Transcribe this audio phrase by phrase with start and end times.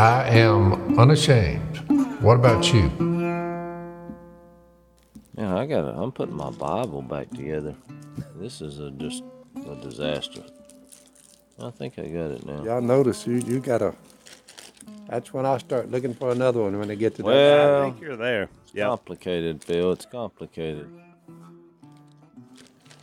[0.00, 1.76] I am unashamed.
[2.22, 2.90] What about you?
[5.36, 5.94] Yeah, I got.
[5.94, 7.74] I'm putting my Bible back together.
[8.36, 9.22] This is a just
[9.56, 10.42] a disaster.
[11.62, 12.64] I think I got it now.
[12.64, 13.94] Y'all notice you you got a.
[15.06, 17.70] That's when I start looking for another one when I get to that.
[17.70, 18.48] I think you're there.
[18.72, 18.86] Yeah.
[18.86, 19.92] complicated, Phil.
[19.92, 20.88] It's complicated.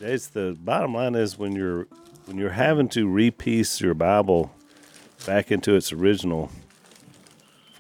[0.02, 1.86] It's the bottom line is when you're
[2.26, 4.52] when you're having to repiece your Bible
[5.28, 6.50] back into its original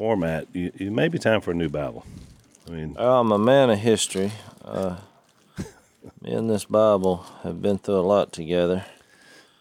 [0.02, 2.06] format, you, it may be time for a new Bible.
[2.68, 4.32] I mean, I'm a man of history.
[4.64, 4.98] Uh,
[6.22, 8.86] me and this Bible have been through a lot together.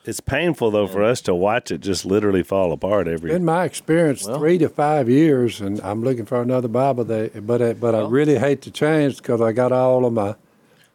[0.04, 3.32] it's painful though for us to watch it just literally fall apart every.
[3.32, 7.05] In my experience, Well- three to five years, and I'm looking for another Bible.
[7.05, 10.34] That, but I, but I really hate to change because I got all of my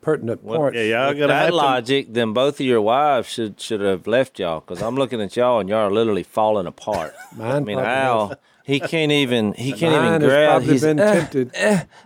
[0.01, 0.77] pertinent Well, points.
[0.77, 1.55] yeah, y'all With gonna that to.
[1.55, 5.35] logic, then both of your wives should should have left y'all because I'm looking at
[5.35, 7.13] y'all and y'all are literally falling apart.
[7.33, 8.33] I Mine mean, probably Al,
[8.63, 10.49] he can't even he can't Mine even has grab.
[10.49, 11.51] probably He's been eh, tempted.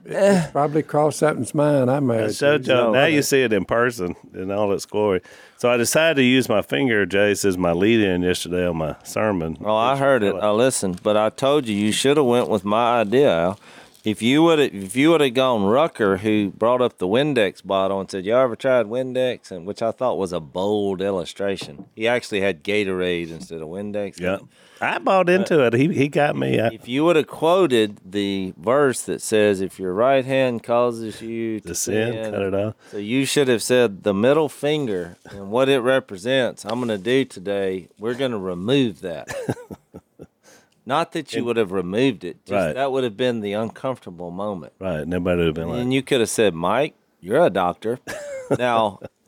[0.05, 1.89] It's probably crossed something's mind.
[1.91, 2.35] I I married.
[2.35, 2.71] showed to.
[2.71, 2.83] y'all.
[2.87, 5.21] No, now you see it in person in all its glory.
[5.57, 9.57] So I decided to use my finger, Jase, as my lead-in yesterday on my sermon.
[9.63, 10.35] Oh, I heard it.
[10.35, 13.59] I listened, but I told you you should have went with my idea, Al.
[14.03, 17.65] If you would have, if you would have gone Rucker, who brought up the Windex
[17.65, 21.85] bottle and said, "Y'all ever tried Windex?" and which I thought was a bold illustration.
[21.95, 24.19] He actually had Gatorade instead of Windex.
[24.19, 24.37] Yeah,
[24.81, 25.73] I bought into it.
[25.73, 26.59] He he got me.
[26.59, 31.21] I, If you would have quoted the verse that says, "If your right hand causes
[31.21, 32.75] you to the sin, cut it off.
[32.91, 36.65] so you should have said the middle finger and what it represents.
[36.65, 37.87] I'm going to do today.
[37.97, 39.29] We're going to remove that.
[40.85, 42.45] Not that you would have removed it.
[42.45, 42.73] Just Right.
[42.73, 44.73] That would have been the uncomfortable moment.
[44.79, 47.49] Right, and everybody would have been like, And you could have said, "Mike, you're a
[47.49, 47.99] doctor."
[48.57, 48.99] now,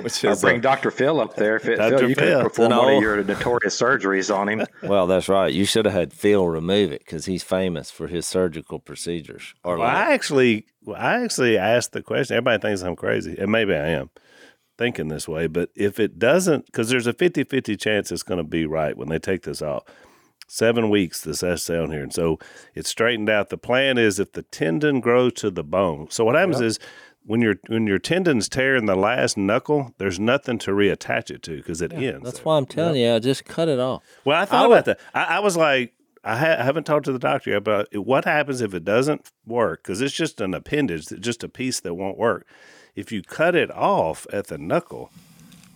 [0.00, 0.90] which Or is bring a- Dr.
[0.90, 1.58] Phil up there.
[1.58, 2.08] Phil, Dr.
[2.08, 4.66] you could perform one of your notorious surgeries on him.
[4.82, 5.52] well, that's right.
[5.52, 9.54] You should have had Phil remove it because he's famous for his surgical procedures.
[9.64, 12.36] Or Well, like- I actually, well, I actually asked the question.
[12.36, 14.10] Everybody thinks I'm crazy, and maybe I am
[14.76, 15.46] thinking this way.
[15.48, 19.08] But if it doesn't, because there's a 50-50 chance it's going to be right when
[19.08, 19.82] they take this off.
[20.50, 22.38] Seven weeks, this has down here, and so
[22.74, 23.50] it's straightened out.
[23.50, 26.06] The plan is if the tendon grows to the bone.
[26.10, 26.78] So what happens is
[27.28, 31.42] when your when your tendons tear in the last knuckle, there's nothing to reattach it
[31.44, 32.24] to because it ends.
[32.24, 32.44] that's there.
[32.44, 34.02] why I'm telling you, I just cut it off.
[34.24, 35.00] Well, I thought I about would- that.
[35.14, 35.92] I, I was like,
[36.24, 39.30] I, ha- I haven't talked to the doctor yet, but what happens if it doesn't
[39.46, 39.82] work?
[39.84, 42.46] Because it's just an appendage, just a piece that won't work.
[42.96, 45.10] If you cut it off at the knuckle,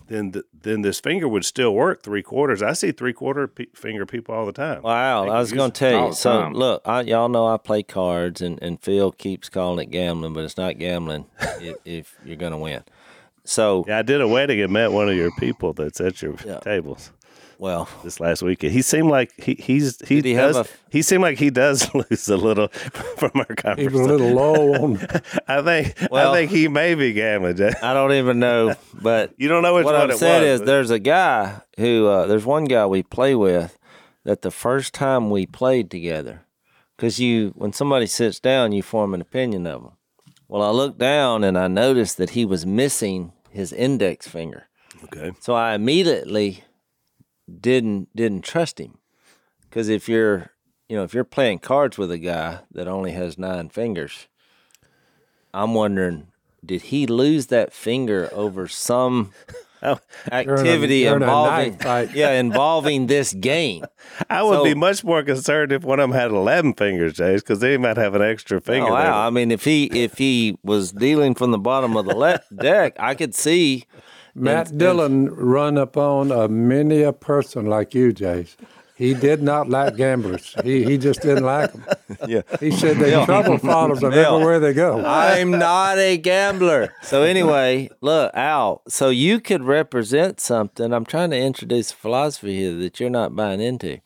[0.08, 2.62] then th- then this finger would still work three quarters.
[2.62, 4.82] I see three quarter pe- finger people all the time.
[4.82, 6.12] Wow, I was going to tell you.
[6.14, 6.52] So time.
[6.54, 10.44] look, I, y'all know I play cards, and, and Phil keeps calling it gambling, but
[10.44, 11.26] it's not gambling
[11.60, 12.82] if, if you're going to win.
[13.44, 16.36] So, Yeah, I did a wedding and met one of your people that's at your
[16.46, 16.60] Yeah.
[16.60, 17.10] tables
[17.62, 18.72] well, this last weekend.
[18.72, 22.28] He seemed like he he's he he does a- he seemed like he does lose
[22.28, 22.68] a little
[23.18, 23.92] from our He conversation.
[23.92, 24.98] was a little low on.
[25.46, 27.56] I think Well- I think he may be gambling.
[27.56, 27.72] Jay.
[27.80, 30.60] I don't even know, but You don't know which what one I'm saying was, is
[30.60, 33.78] but- there's a guy who uh, there's one guy we play with
[34.24, 36.44] that the first time we played together,
[36.96, 39.92] because you when somebody sits down, you form an opinion of them.
[40.48, 44.66] Well, I looked down and I noticed that he was missing his index finger.
[45.04, 45.30] Okay.
[45.40, 46.64] So I immediately
[47.60, 48.98] didn't didn't trust him
[49.68, 50.50] because if you're
[50.88, 54.28] you know if you're playing cards with a guy that only has nine fingers,
[55.52, 56.28] I'm wondering
[56.64, 59.32] did he lose that finger over some
[59.84, 59.98] Oh,
[60.30, 61.76] activity a involving
[62.14, 63.84] yeah involving this game?
[64.30, 67.42] I would So- be much more concerned if one of them had eleven fingers, Jase,
[67.42, 68.86] because they might have an extra oh, finger.
[68.92, 69.10] Oh, there.
[69.10, 69.26] wow.
[69.26, 72.94] I mean, if he if he was dealing from the bottom of the le- deck,
[73.00, 73.82] I could see.
[74.34, 78.56] Matt And- Dillon run upon a many a person like you, Jase.
[78.94, 80.54] He did not like gamblers.
[80.62, 81.84] He he just didn't like them.
[82.28, 82.42] Yeah.
[82.60, 84.34] He said that trouble follows them Bill.
[84.34, 85.04] everywhere they go.
[85.04, 86.92] I'm not a gambler.
[87.02, 88.82] So anyway, look, Al.
[88.86, 90.92] So you could represent something.
[90.92, 93.98] I'm trying to introduce a philosophy here that you're not buying into.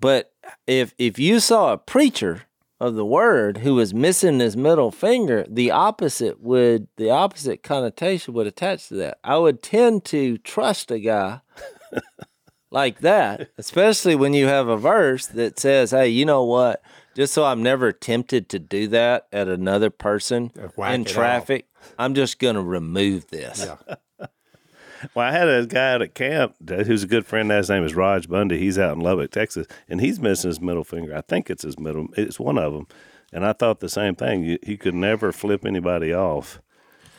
[0.00, 0.32] But
[0.66, 2.42] if if you saw a preacher
[2.80, 8.34] of the word who was missing his middle finger, the opposite would the opposite connotation
[8.34, 9.18] would attach to that.
[9.24, 11.40] I would tend to trust a guy
[12.70, 16.82] like that, especially when you have a verse that says, "Hey, you know what?
[17.16, 21.66] Just so I'm never tempted to do that at another person uh, whack in traffic,
[21.98, 23.66] I'm just going to remove this."
[25.14, 27.50] Well, I had a guy out at camp who's a good friend.
[27.50, 28.58] His name is Raj Bundy.
[28.58, 31.14] He's out in Lubbock, Texas, and he's missing his middle finger.
[31.16, 32.08] I think it's his middle.
[32.16, 32.86] It's one of them.
[33.32, 34.42] And I thought the same thing.
[34.44, 36.60] You, he could never flip anybody off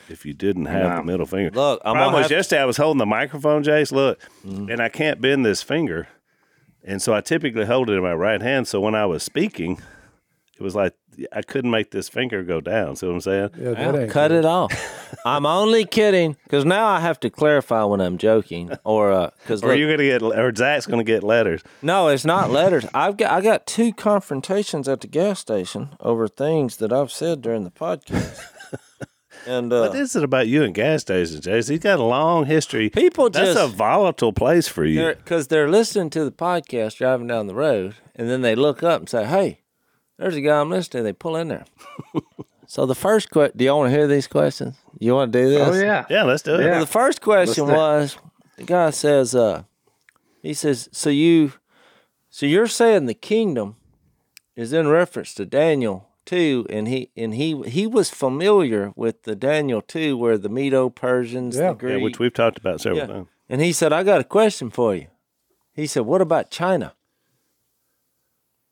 [0.09, 1.51] if you didn't have the middle finger.
[1.51, 2.37] Look, I'm problem have- Mm-hmm.
[2.37, 3.91] yesterday I was holding the microphone, Jase.
[3.91, 6.07] Look, and I can't bend this finger.
[6.83, 8.67] And so I typically hold it in my right hand.
[8.67, 9.79] So when I was speaking,
[10.59, 10.93] it was like
[11.31, 12.95] I couldn't make this finger go down.
[12.95, 13.49] See what I'm saying?
[13.57, 14.39] Yeah, that ain't cut good.
[14.39, 15.15] it off.
[15.25, 19.73] I'm only kidding because now I have to clarify when I'm joking or because Or
[19.73, 21.61] you're gonna get, or Zach's gonna get letters.
[21.81, 22.85] no, it's not letters.
[22.93, 27.41] I've got I got two confrontations at the gas station over things that I've said
[27.41, 28.39] during the podcast.
[29.47, 31.73] And uh, What is it about you and gas stations, Jason?
[31.73, 32.89] He's got a long history.
[32.89, 35.13] people That's a volatile place for you.
[35.15, 38.99] because they're, listening to the podcast driving down the road, and then they look up
[38.99, 39.61] and say, "Hey,
[40.19, 41.65] there's a guy I'm listening to." They pull in there.
[42.67, 44.75] so the first question: Do you want to hear these questions?
[44.99, 45.67] You want to do this?
[45.67, 46.05] Oh yeah.
[46.09, 46.63] Yeah, let's do it.
[46.63, 46.79] Yeah.
[46.79, 47.77] The first question Let's do it.
[47.77, 48.17] was
[48.57, 49.63] the guy says, uh,
[50.41, 51.53] he says, so you,
[52.29, 53.77] so you're saying the kingdom
[54.55, 59.35] is in reference to Daniel two, and he and he he was familiar with the
[59.35, 61.69] Daniel two, where the Medo Persians, Yeah.
[61.69, 63.07] the Greek, Yeah, which we've talked about several Yeah.
[63.07, 63.27] times.
[63.49, 65.07] and he said, I got a question for you.
[65.73, 66.93] He said, What about China?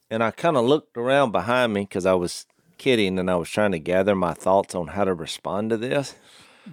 [0.09, 2.45] And I kind of looked around behind me because I was
[2.77, 6.15] kidding and I was trying to gather my thoughts on how to respond to this.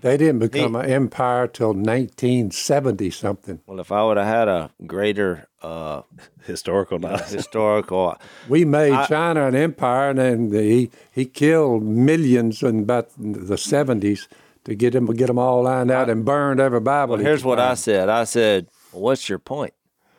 [0.00, 3.60] They didn't become an empire till 1970 something.
[3.66, 6.02] Well, if I would have had a greater uh,
[6.44, 7.26] Historical knowledge.
[7.26, 8.16] historical,
[8.48, 14.26] We made China an empire, and then he he killed millions in about the 70s
[14.64, 17.14] to get them get them all lined out and burned every Bible.
[17.14, 18.08] well, here's what I said.
[18.08, 19.74] I said, well, "What's your point?"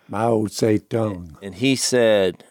[0.07, 1.35] my Mao Zedong.
[1.41, 2.43] And he said,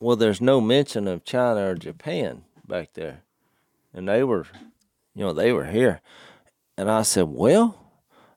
[0.00, 3.22] "Well, there's no mention of China or Japan back there,
[3.92, 4.46] and they were,
[5.14, 6.00] you know, they were here."
[6.76, 7.78] And I said, "Well,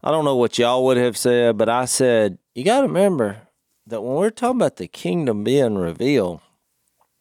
[0.03, 3.41] I don't know what y'all would have said, but I said you got to remember
[3.85, 6.41] that when we're talking about the kingdom being revealed,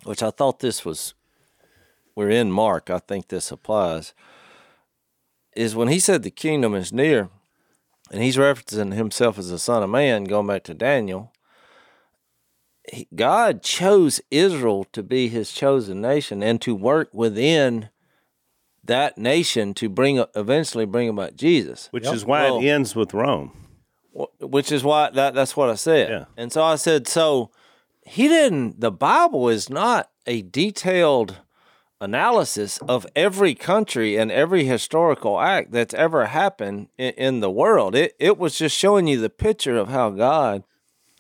[0.05, 1.15] which I thought this was,
[2.15, 2.91] we're in Mark.
[2.91, 4.15] I think this applies."
[5.55, 7.31] Is when he said the kingdom is near,
[8.11, 11.33] and he's referencing himself as the Son of Man, going back to Daniel.
[12.93, 17.91] He- God chose Israel to be his chosen nation and to work within
[18.85, 21.89] that nation to bring eventually bring about Jesus.
[21.91, 23.53] Which is why Well- it ends with Rome.
[24.41, 26.09] Which is why that that's what I said.
[26.09, 26.25] Yeah.
[26.37, 27.51] And so I said so
[28.07, 31.37] he didn't the Bible is not a detailed
[32.01, 37.95] analysis of every country and every historical act that's ever happened in, in the world.
[37.95, 40.63] It it was just showing you the picture of how God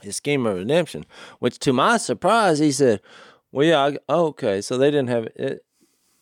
[0.02, 1.04] his scheme of redemption.
[1.38, 3.00] Which to my surprise he said,
[3.52, 5.64] "Well, yeah, I, oh, okay, so they didn't have it."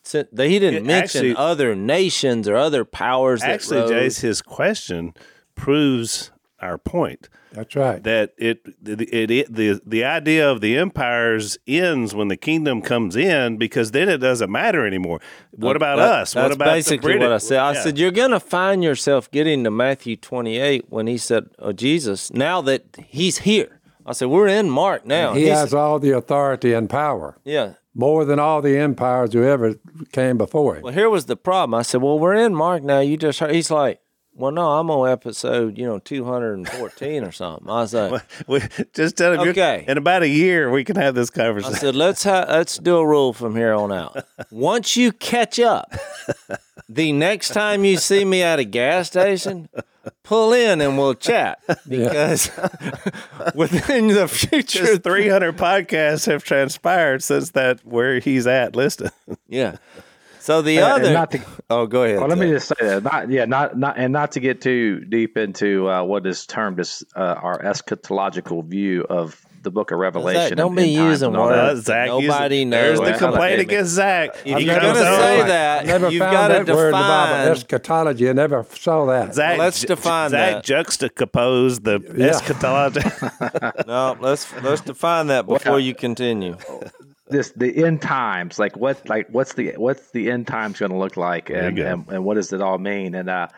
[0.02, 3.42] so They, he didn't It mention actually- other nations or other powers.
[3.42, 3.88] Actually.
[3.88, 5.14] Jase, his question
[5.54, 6.30] proves
[6.60, 8.02] our point That's right.
[8.02, 13.16] that it, it, it the the idea of the empires ends when the kingdom comes
[13.16, 15.20] in because then it doesn't matter anymore.
[15.52, 16.32] What about That- us?
[16.32, 17.58] That's what about basically the what I said.
[17.58, 17.82] I Yeah.
[17.82, 22.32] said you're going to find yourself getting to Matthew 28 when he said, "Oh Jesus,"
[22.32, 23.80] now that he's here.
[24.06, 25.32] I said we're in Mark now.
[25.34, 27.74] he He's- has all the authority and power, yeah.
[27.94, 29.76] more than all the empires who ever
[30.12, 30.82] came before him.
[30.82, 31.74] Well, here was the problem.
[31.78, 33.00] I said, "Well, we're in Mark now.
[33.00, 34.00] You just heard." He's like,
[34.36, 38.60] "Well, no, I'm on episode, you know, 214 or something." I was like, We,
[38.92, 39.48] just tell him.
[39.48, 39.84] Okay.
[39.86, 41.74] In about a year, we can have this conversation.
[41.74, 44.24] I said, let's ha- let's do a rule from here on out.
[44.50, 45.92] Once you catch up,
[46.88, 49.68] the next time you see me at a gas station,
[50.22, 52.50] pull in and we'll chat because
[53.54, 59.10] within the future, Just 300 podcasts have transpired since that where he's at listed.
[59.48, 59.76] yeah.
[60.44, 62.18] So the Uh, other, not to- oh, go ahead.
[62.18, 63.02] Well, let me just say that.
[63.02, 66.80] Not yeah, not not and not to get too deep into uh, what is termed
[66.80, 70.58] as uh, our eschatological view of the Book of Revelation.
[70.58, 71.84] don't and- be and using and all words.
[71.86, 72.08] that.
[72.08, 72.98] Uh, Zach, Nobody used- knows.
[73.00, 74.36] There's the complaint against Zach.
[74.44, 77.36] If you're comes gonna say that, never you've got to that word in the Bible.
[77.38, 77.52] define.
[77.52, 78.28] Eschatology.
[78.28, 79.34] I never saw that.
[79.34, 80.64] Zach, Let's ju- define Zach that.
[80.64, 82.26] juxtaposed the Yeah.
[82.26, 83.00] eschatology.
[83.86, 86.58] No, let's let's define that before you continue.
[87.34, 90.98] This the end times like what like what's the what's the end times going to
[90.98, 93.14] look like and, and and what does it all mean?
[93.14, 93.48] And uh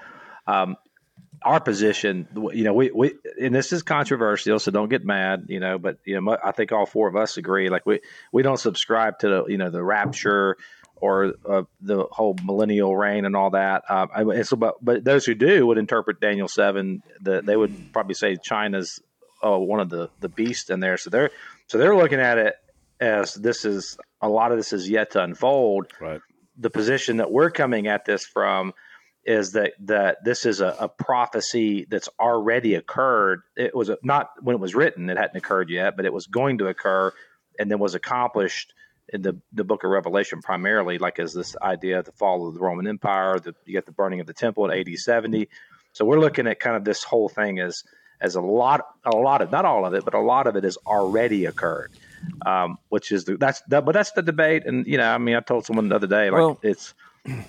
[0.47, 0.77] um
[1.43, 5.61] our position you know we we and this is controversial so don't get mad you
[5.61, 8.01] know but you know i think all four of us agree like we
[8.33, 10.57] we don't subscribe to the you know the rapture
[10.97, 13.85] or uh, the whole millennial reign and all that.
[13.87, 17.93] Uh, and so but but those who do would interpret daniel 7 the, they would
[17.93, 19.01] probably say china's
[19.43, 20.97] oh one of the the beasts in there.
[20.97, 21.31] So they're
[21.67, 22.55] so they're looking at it
[23.01, 25.87] as this is a lot of this is yet to unfold.
[26.01, 26.21] right.
[26.59, 28.73] The position that we're coming at this from
[29.25, 33.43] is that that this is a, a prophecy that's already occurred.
[33.57, 36.27] It was a, not when it was written; it hadn't occurred yet, but it was
[36.27, 37.13] going to occur,
[37.59, 38.73] and then was accomplished
[39.13, 42.55] in the the Book of Revelation primarily, like as this idea of the fall of
[42.55, 43.39] the Roman Empire.
[43.39, 45.49] The, you get the burning of the temple in AD seventy.
[45.93, 47.83] So we're looking at kind of this whole thing as
[48.21, 50.65] as a lot, a lot of not all of it, but a lot of it
[50.65, 51.91] has already occurred.
[52.45, 55.37] Um, which is the, that's the, but that's the debate, and you know, I mean,
[55.37, 56.95] I told someone the other day, like Well- it's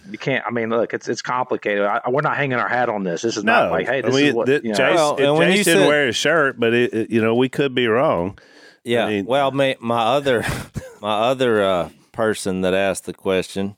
[0.09, 0.43] you can't.
[0.45, 1.83] I mean, look, it's it's complicated.
[1.85, 3.21] I, we're not hanging our hat on this.
[3.21, 4.75] This is No, not like, hey, this I mean, is what th- you know.
[4.75, 7.35] Jase, Well, and when Jase you didn't wear his shirt, but it, it- you know
[7.35, 8.39] we could be wrong.
[8.83, 9.05] Yeah.
[9.05, 10.43] I mean- well, my, my other
[11.01, 13.75] my other uh, person that asked the question,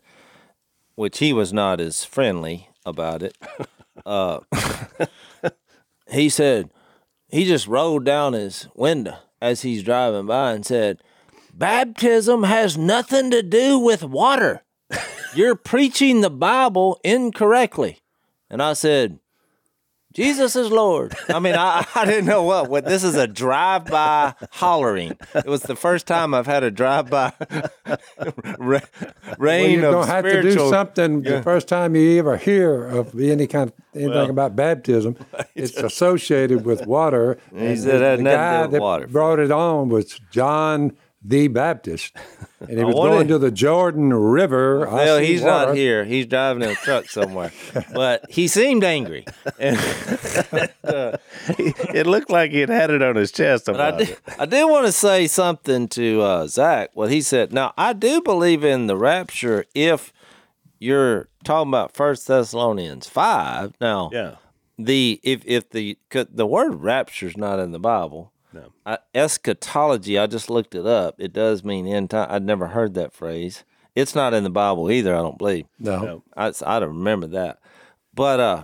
[0.96, 3.36] which he was not as friendly about it,
[4.05, 4.39] uh,
[6.12, 6.69] he said
[7.27, 11.01] he just rolled down his window as he's driving by and said,
[11.53, 14.63] "Baptism has nothing to do with water.
[15.34, 18.00] You're preaching the Bible incorrectly."
[18.50, 19.19] And I said,
[20.13, 21.13] Jesus is Lord.
[21.30, 25.16] I mean, I, I didn't know what, what this is a drive by hollering.
[25.36, 27.32] It was the first time I've had a drive by
[28.58, 28.82] rain
[29.38, 30.70] Well, you're gonna have to do spiritual.
[30.72, 35.16] something the first time you ever hear of any kind of anything Well, about baptism.
[35.56, 37.38] It's associated with water.
[37.54, 39.08] He said it had the nothing to do guy with that water.
[39.08, 42.16] brought it on was John the Baptist,
[42.60, 44.88] and he was going to the Jordan River.
[44.90, 45.68] Well, he's water.
[45.68, 46.06] not here.
[46.06, 47.52] He's driving in a truck somewhere.
[47.94, 49.26] but he seemed angry.
[49.60, 49.78] And,
[51.94, 53.70] it looked like he had had it on his chest.
[53.70, 54.20] I it.
[54.38, 56.92] I did want to say something to uh, Zach.
[56.94, 57.52] What he said.
[57.52, 60.14] Now, I do believe in the rapture if
[60.80, 63.76] you're talking about First Thessalonians 5.
[63.82, 64.36] Now, Yeah,
[64.78, 68.32] the if if the the word rapture is not in the Bible.
[68.53, 68.72] No.
[68.86, 70.18] I, eschatology.
[70.18, 71.15] I just looked it up.
[71.20, 72.27] It does mean end time.
[72.29, 73.63] I'd never heard that phrase.
[73.96, 75.15] It's not in the Bible either.
[75.15, 75.65] I don't believe.
[75.79, 76.00] No.
[76.00, 76.24] No.
[76.36, 77.60] I I don't remember that.
[78.13, 78.63] But uh,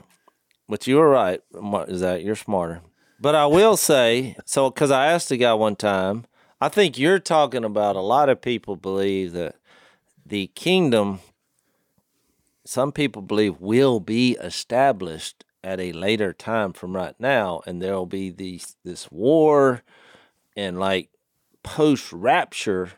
[0.68, 1.42] but you were right.
[1.88, 2.82] Is that you're smarter?
[3.20, 6.26] But I will say so because I asked a guy one time.
[6.62, 9.56] I think you're talking about a lot of people believe that
[10.26, 11.20] the kingdom.
[12.68, 17.96] Some people believe will be established at a later time from right now, and there
[17.96, 19.82] will be these this war,
[20.56, 21.10] and like
[21.64, 22.92] post rapture,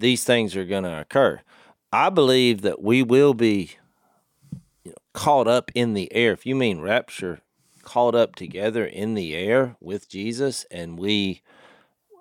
[0.00, 1.40] these things are going to occur.
[1.92, 3.76] I believe that we will be
[4.82, 6.32] you know, caught up in the air.
[6.32, 7.40] If you mean rapture,
[7.82, 11.42] caught up together in the air with Jesus, and we,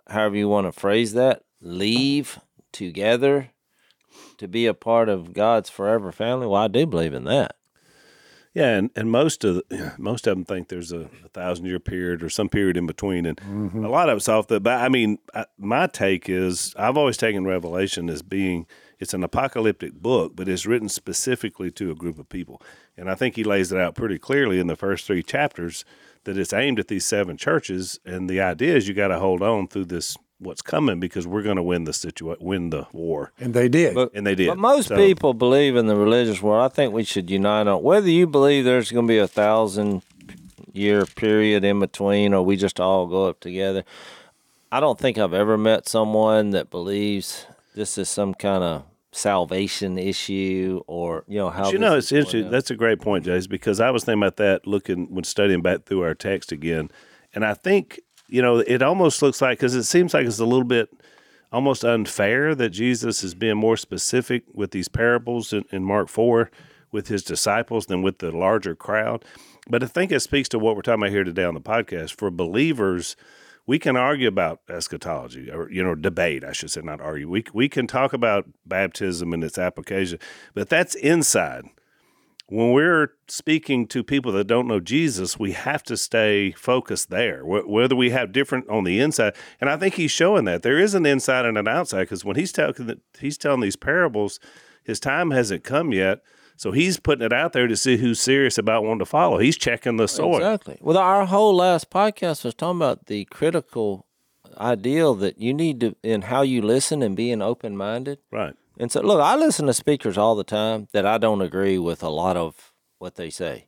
[0.08, 2.40] however you want to phrase that, leave
[2.72, 3.50] together
[4.38, 6.46] to be a part of God's forever family.
[6.46, 7.56] Well, I do believe in that.
[8.54, 11.80] Yeah, and, and most of the, most of them think there's a, a thousand year
[11.80, 13.86] period or some period in between, and mm-hmm.
[13.86, 14.60] a lot of it's off the.
[14.60, 18.68] But I mean, I, my take is I've always taken Revelation as being
[19.00, 22.62] it's an apocalyptic book, but it's written specifically to a group of people,
[22.98, 25.86] and I think he lays it out pretty clearly in the first three chapters
[26.26, 29.42] that it's aimed at these seven churches, and the idea is you got to hold
[29.42, 33.32] on through this what's coming because we're going to win the situa- win the war,
[33.40, 33.94] And they did.
[33.96, 34.48] But- and they did.
[34.48, 36.64] But most So- people believe in the religious world.
[36.70, 40.02] I think we should unite on whether you believe there's going to be a thousand
[40.74, 43.84] year period in between, or we just all go up together.
[44.72, 47.46] I don't think I've ever met someone that believes
[47.76, 51.64] this is some kind of salvation issue, or you know how.
[51.66, 52.44] But you know, it's interesting.
[52.44, 52.52] down.
[52.52, 55.84] That's a great point, Jase, because I was thinking about that looking when studying back
[55.86, 56.90] through our text again,
[57.36, 58.00] and I think
[58.32, 60.90] you know it almost looks like because it seems like it's a little bit
[61.52, 66.50] almost unfair that Jesus is being more specific with these parables in, in Mark four
[66.92, 69.24] with his disciples than with the larger crowd.
[69.70, 72.16] But I think it speaks to what we're talking about here today on the podcast.
[72.16, 73.16] For believers,
[73.66, 77.44] we can argue about eschatology or you know debate i should say not argue we,
[77.54, 80.20] we can talk about baptism and its application
[80.54, 81.66] but that's inside
[82.52, 87.42] when we're speaking to people that don't know jesus we have to stay focused there
[87.44, 89.34] Wh- whether we have different on the inside.
[89.60, 90.62] And i think he's showing that.
[90.62, 94.40] There is an inside and an outside because when he's telling he's telling these parables
[94.84, 96.22] his time hasn't come yet.
[96.58, 99.40] So he's putting it out there to see who's serious about wanting to follow.
[99.40, 100.36] He's checking the soil.
[100.38, 100.78] Exactly.
[100.80, 104.06] Well, our whole last podcast was talking about the critical
[104.60, 108.20] ideal that you need to in how you listen and being open minded.
[108.32, 111.78] right And so, look, I listen to speakers all the time that I don't agree
[111.78, 113.68] with a lot of what they say,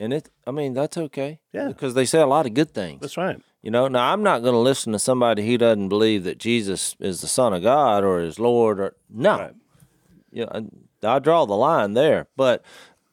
[0.00, 0.30] and it.
[0.48, 1.38] I mean, that's okay.
[1.52, 1.68] Yeah.
[1.68, 3.00] because they say a lot of good things.
[3.00, 6.24] that's right You know, now I'm not going to listen to somebody who doesn't believe
[6.24, 9.38] that Jesus is the Son of God or is Lord or no.
[9.38, 9.54] Right.
[10.32, 10.68] You know,
[11.04, 12.26] I, I draw the line there.
[12.36, 12.64] But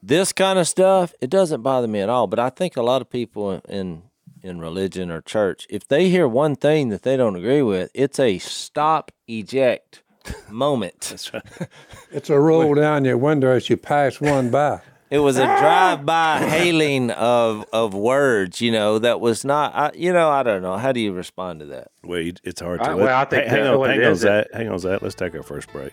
[0.01, 2.25] this kind of stuff, it doesn't bother me at all.
[2.25, 4.01] But I think a lot of people in
[4.41, 8.19] in religion or church, if they hear one thing that they don't agree with, it's
[8.19, 10.03] a stop eject
[10.49, 10.99] moment.
[11.01, 11.43] that's right
[12.11, 14.81] It's a roll down your window as you pass one by.
[15.11, 20.11] It was a drive-by hailing of of words, you know, that was not, I, you
[20.11, 20.77] know, I don't know.
[20.77, 21.89] How do you respond to that?
[22.03, 22.89] Wait, it's hard to.
[22.89, 24.47] I- well, I think hang, hang on, hang on, is, Zach.
[24.51, 25.01] Hang on, Zach.
[25.01, 25.91] Let's take our first break.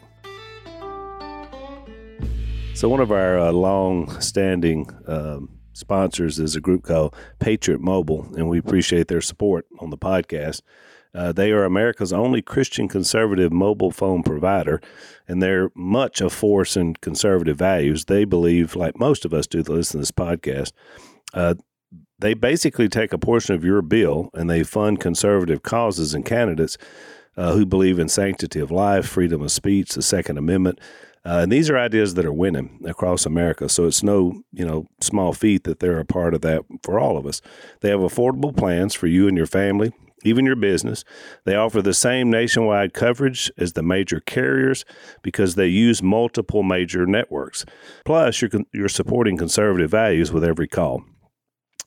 [2.75, 8.49] So one of our uh, long-standing um, sponsors is a group called Patriot Mobile, and
[8.49, 10.63] we appreciate their support on the podcast.
[11.15, 14.81] Uh, they are America's only Christian conservative mobile phone provider,
[15.29, 18.07] and they're much a force in conservative values.
[18.07, 20.73] They believe, like most of us do that listen to this podcast,
[21.35, 21.55] uh,
[22.19, 26.79] they basically take a portion of your bill and they fund conservative causes and candidates
[27.37, 30.79] uh, who believe in sanctity of life, freedom of speech, the Second Amendment.
[31.25, 33.69] Uh, and these are ideas that are winning across America.
[33.69, 37.17] So it's no, you know, small feat that they're a part of that for all
[37.17, 37.41] of us.
[37.81, 39.93] They have affordable plans for you and your family,
[40.25, 41.05] even your business.
[41.45, 44.85] They offer the same nationwide coverage as the major carriers
[45.23, 47.65] because they use multiple major networks.
[48.05, 51.05] Plus, you're, you're supporting conservative values with every call.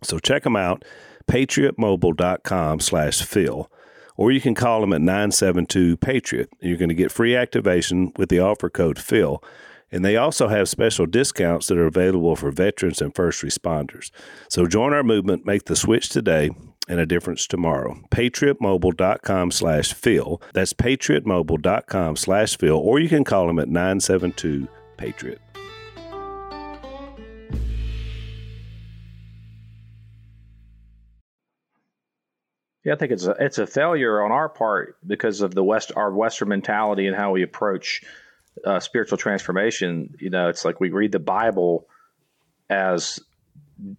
[0.03, 0.83] So check them out,
[1.27, 3.69] patriotmobile.com slash Phil
[4.17, 6.49] or you can call them at 972 Patriot.
[6.61, 9.43] You're going to get free activation with the offer code PHIL.
[9.91, 14.11] And they also have special discounts that are available for veterans and first responders.
[14.49, 16.49] So join our movement, make the switch today
[16.87, 17.99] and a difference tomorrow.
[18.11, 20.41] PatriotMobile.com slash Phil.
[20.53, 22.77] That's PatriotMobile.com slash Phil.
[22.77, 25.41] Or you can call them at 972 Patriot.
[32.83, 35.91] Yeah, I think it's a it's a failure on our part because of the west
[35.95, 38.03] our Western mentality and how we approach
[38.63, 40.13] uh, spiritual transformation.
[40.19, 41.87] You know, it's like we read the Bible
[42.69, 43.19] as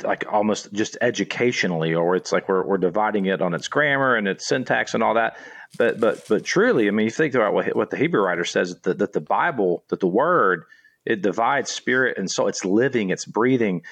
[0.03, 4.27] like almost just educationally, or it's like we're we're dividing it on its grammar and
[4.27, 5.37] its syntax and all that.
[5.79, 8.77] But but but truly, I mean, you think about what what the Hebrew writer says
[8.83, 10.65] that, that the Bible, that the Word,
[11.05, 12.49] it divides spirit and soul.
[12.49, 13.83] It's living, it's breathing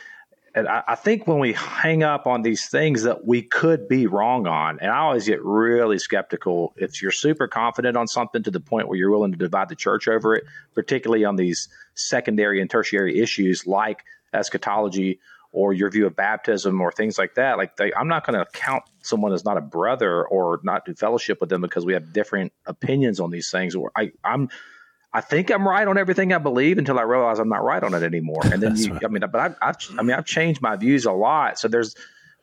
[0.54, 4.06] and I, I, think when we hang up on these things that we could be
[4.06, 8.50] wrong on, and I always get really skeptical if you're super confident on something to
[8.52, 12.60] the point where you're willing to divide the church over it, particularly on these secondary
[12.60, 15.18] and tertiary issues like eschatology
[15.54, 17.56] or your view of baptism or things like that.
[17.56, 20.94] Like they, I'm not going to count someone as not a brother or not do
[20.94, 23.76] fellowship with them because we have different opinions on these things.
[23.76, 24.50] Or I, I'm
[25.12, 27.94] I think I'm right on everything I believe until I realize I'm not right on
[27.94, 28.40] it anymore.
[28.44, 29.04] And then you, right.
[29.04, 31.60] I mean, but I've, I've, I mean, I've changed my views a lot.
[31.60, 31.94] So there's,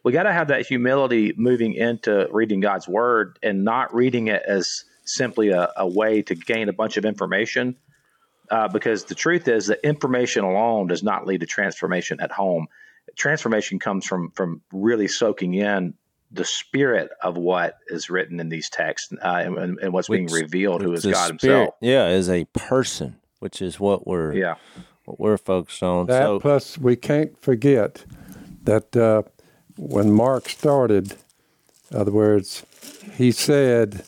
[0.03, 4.41] we got to have that humility moving into reading God's word and not reading it
[4.47, 7.75] as simply a, a way to gain a bunch of information.
[8.49, 12.67] Uh, because the truth is that information alone does not lead to transformation at home.
[13.21, 15.93] Transformation comes from from really soaking in
[16.31, 20.41] the spirit of what is written in these texts uh, and, and, what's which, being
[20.41, 21.75] revealed, who is God spirit, Himself.
[21.81, 24.55] Yeah, is a person, which is what we're yeah
[25.05, 26.07] what we're focused on.
[26.07, 28.05] That so, plus, we can't forget
[28.63, 29.21] that uh,
[29.77, 31.15] when Mark started,
[31.91, 32.65] in other words,
[33.13, 34.03] he said.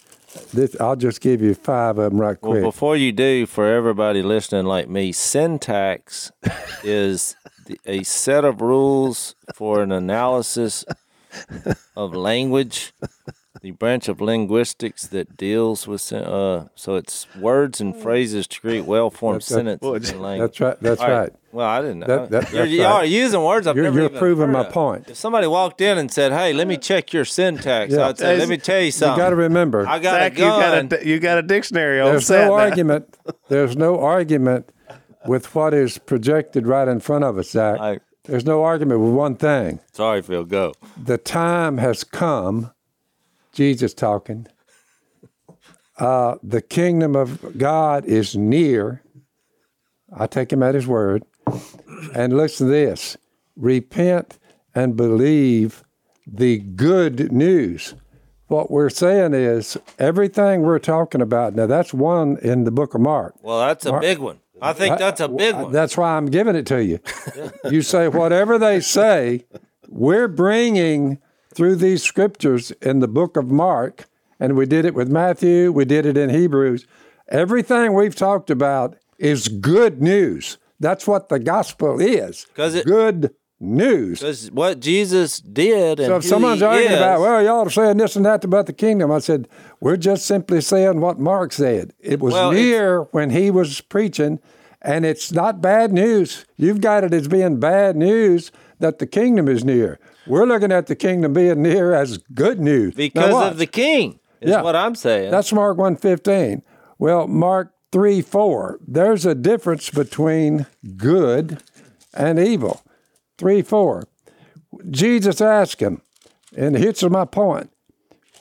[0.51, 2.63] This, I'll just give you five of them right quick.
[2.63, 6.31] Well, before you do, for everybody listening like me, syntax
[6.83, 7.35] is
[7.85, 10.85] a set of rules for an analysis
[11.95, 12.93] of language,
[13.61, 18.85] the branch of linguistics that deals with uh, so it's words and phrases to create
[18.85, 20.57] well-formed sentences in language.
[20.57, 20.79] That's right.
[20.81, 21.11] That's right.
[21.11, 21.33] right.
[21.53, 22.07] Well, I didn't know.
[22.07, 24.73] That, that, you're, you are using words I've you're, never You're proving my of.
[24.73, 25.09] point.
[25.09, 28.07] If somebody walked in and said, "Hey, let me check your syntax," yeah.
[28.07, 29.87] I'd say, "Let me tell you something." You got to remember.
[29.87, 30.83] I got Zach, a gun.
[30.83, 33.15] You got a, you got a dictionary on There's no argument.
[33.49, 34.69] There's no argument
[35.25, 37.79] with what is projected right in front of us, Zach.
[37.79, 39.79] I, there's no argument with one thing.
[39.91, 40.73] Sorry, Phil, go.
[41.01, 42.71] The time has come,
[43.51, 44.47] Jesus talking.
[45.97, 49.01] Uh, the kingdom of God is near.
[50.15, 51.23] I take him at his word.
[52.15, 53.17] And listen to this
[53.55, 54.39] repent
[54.73, 55.83] and believe
[56.25, 57.95] the good news.
[58.47, 63.01] What we're saying is everything we're talking about, now that's one in the book of
[63.01, 63.35] Mark.
[63.41, 64.39] Well, that's a Mark, big one.
[64.63, 65.71] I think uh, that's a big uh, one.
[65.71, 66.99] That's why I'm giving it to you.
[67.69, 69.45] you say whatever they say,
[69.89, 71.19] we're bringing
[71.53, 74.05] through these scriptures in the book of Mark,
[74.39, 76.87] and we did it with Matthew, we did it in Hebrews.
[77.27, 80.57] Everything we've talked about is good news.
[80.79, 82.45] That's what the gospel is.
[82.45, 84.19] Because good news.
[84.19, 85.99] Because what Jesus did.
[85.99, 88.73] so if someone's arguing is, about, well, y'all are saying this and that about the
[88.73, 89.47] kingdom, I said,
[89.79, 91.93] we're just simply saying what Mark said.
[91.99, 94.39] It was well, near when he was preaching,
[94.81, 96.45] and it's not bad news.
[96.57, 99.99] You've got it as being bad news that the kingdom is near.
[100.27, 104.19] We're looking at the kingdom being near as good news because of the king.
[104.41, 105.31] Is yeah, what I'm saying.
[105.31, 106.63] That's Mark one fifteen.
[106.97, 108.79] Well, Mark three four.
[108.85, 110.65] There's a difference between
[110.97, 111.63] good
[112.13, 112.81] and evil.
[113.43, 114.07] 3 4.
[114.89, 116.01] Jesus asked him,
[116.55, 117.69] and here's my point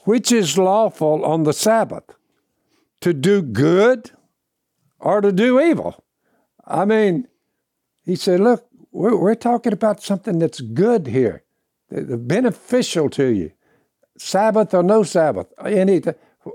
[0.05, 2.05] which is lawful on the Sabbath,
[3.01, 4.11] to do good
[4.99, 6.01] or to do evil?
[6.65, 7.27] I mean,
[8.05, 11.43] he said, Look, we're, we're talking about something that's good here,
[11.89, 13.51] the beneficial to you.
[14.17, 16.01] Sabbath or no Sabbath, any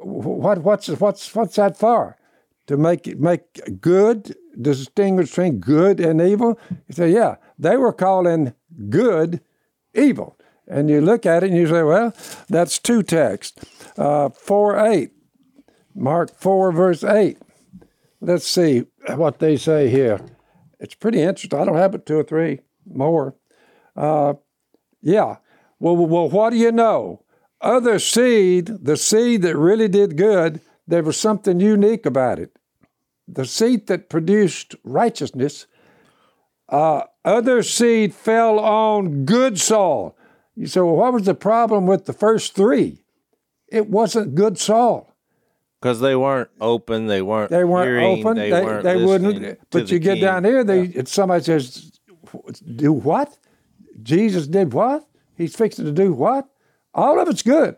[0.01, 2.17] what what's what's what's that for?
[2.69, 6.59] To make make good distinguish between good and evil.
[6.87, 8.55] He said, yeah, they were calling
[8.89, 9.41] good
[9.95, 12.15] evil, and you look at it and you say, well,
[12.49, 13.65] that's two texts,
[13.97, 15.11] uh, four eight,
[15.95, 17.39] Mark four verse eight.
[18.21, 20.21] Let's see what they say here.
[20.81, 21.59] It's pretty interesting.
[21.59, 23.35] I don't have but two or three more.
[23.97, 24.35] Uh,
[25.01, 25.37] yeah.
[25.81, 27.25] Well, well, what do you know?
[27.61, 32.57] Other seed, the seed that really did good, there was something unique about it.
[33.27, 35.67] The seed that produced righteousness,
[36.69, 40.17] uh, other seed fell on good soil.
[40.55, 43.05] You say, well, what was the problem with the first three?
[43.69, 45.15] It wasn't good soil.
[45.81, 47.51] Because they weren't open, they weren't.
[47.51, 48.37] They weren't hearing, open.
[48.37, 49.71] They, They, weren't they wouldn't.
[49.71, 50.25] But you get king.
[50.25, 51.93] down here, they and somebody says,
[52.75, 53.39] "Do what?
[54.03, 55.07] Jesus did what?
[55.37, 56.49] He's fixing to do what?
[56.95, 57.77] All of it's good.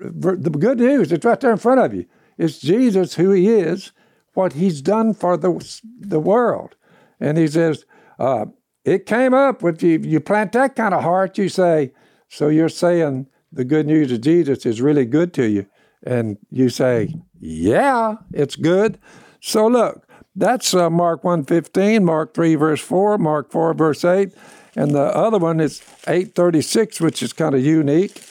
[0.00, 2.06] The good news, it's right there in front of you.
[2.38, 3.92] It's Jesus who He is,
[4.32, 6.76] what He's done for the the world,
[7.20, 7.84] and He says,
[8.22, 8.46] uh,
[8.84, 9.98] "It came up with you.
[10.02, 11.38] You plant that kind of heart.
[11.38, 11.92] You say,
[12.28, 15.66] so you're saying the good news of Jesus is really good to you."
[16.04, 18.98] And you say, yeah, it's good.
[19.40, 24.32] So look, that's uh, Mark 1.15, Mark 3 verse 4, Mark 4 verse 8.
[24.74, 28.22] And the other one is 836, which is kind of unique.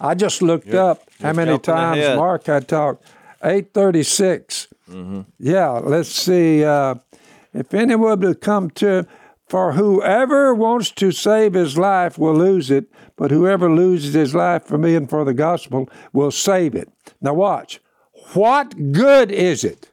[0.00, 2.16] I just looked up how you're many times ahead.
[2.16, 3.04] Mark had talked.
[3.42, 4.68] 836.
[5.38, 6.64] Yeah, let's see.
[6.64, 6.94] Uh,
[7.54, 9.06] if anyone would come to,
[9.48, 12.86] for whoever wants to save his life will lose it,
[13.16, 16.90] but whoever loses his life for me and for the gospel will save it.
[17.20, 17.80] Now, watch.
[18.32, 19.90] What good is it?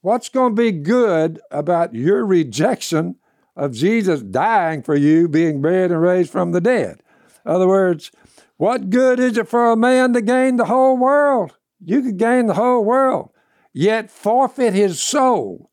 [0.00, 3.16] What's going to be good about your rejection
[3.56, 7.00] of Jesus dying for you, being buried and raised from the dead?
[7.46, 8.10] In other words,
[8.56, 11.56] what good is it for a man to gain the whole world?
[11.80, 13.30] You could gain the whole world,
[13.72, 15.70] yet forfeit his soul.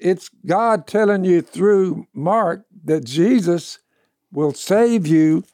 [0.00, 3.78] It's God telling you through Mark that Jesus
[4.32, 5.44] will save you,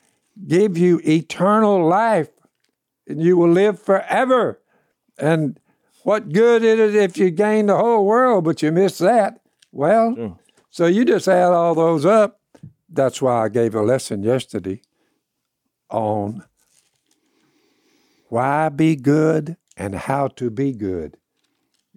[0.46, 2.28] give you eternal life,
[3.08, 4.60] and you will live forever.
[5.18, 5.58] And
[6.02, 9.40] what good is it if you gain the whole world, but you miss that?
[9.72, 10.14] Well,
[10.70, 12.40] so you just add all those up.
[12.88, 14.80] That's why I gave a lesson yesterday
[15.90, 16.44] on
[18.28, 21.16] why be good and how to be good.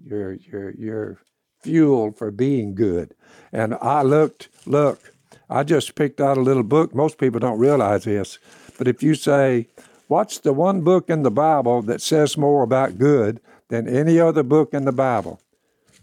[0.03, 1.19] Your your your
[1.61, 3.13] fuel for being good.
[3.51, 5.13] And I looked, look,
[5.49, 6.93] I just picked out a little book.
[6.93, 8.37] Most people don't realize this,
[8.77, 9.67] but if you say,
[10.09, 14.41] What's the one book in the Bible that says more about good than any other
[14.41, 15.39] book in the Bible?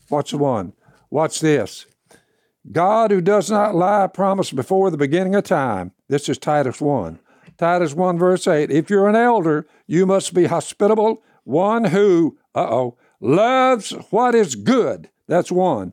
[0.08, 0.74] What's the one?
[1.08, 1.86] What's this?
[2.70, 5.90] God who does not lie promised before the beginning of time.
[6.08, 7.18] This is Titus 1.
[7.58, 8.70] Titus 1, verse 8.
[8.70, 14.54] If you're an elder, you must be hospitable, one who, uh oh, loves what is
[14.54, 15.10] good.
[15.26, 15.92] That's one.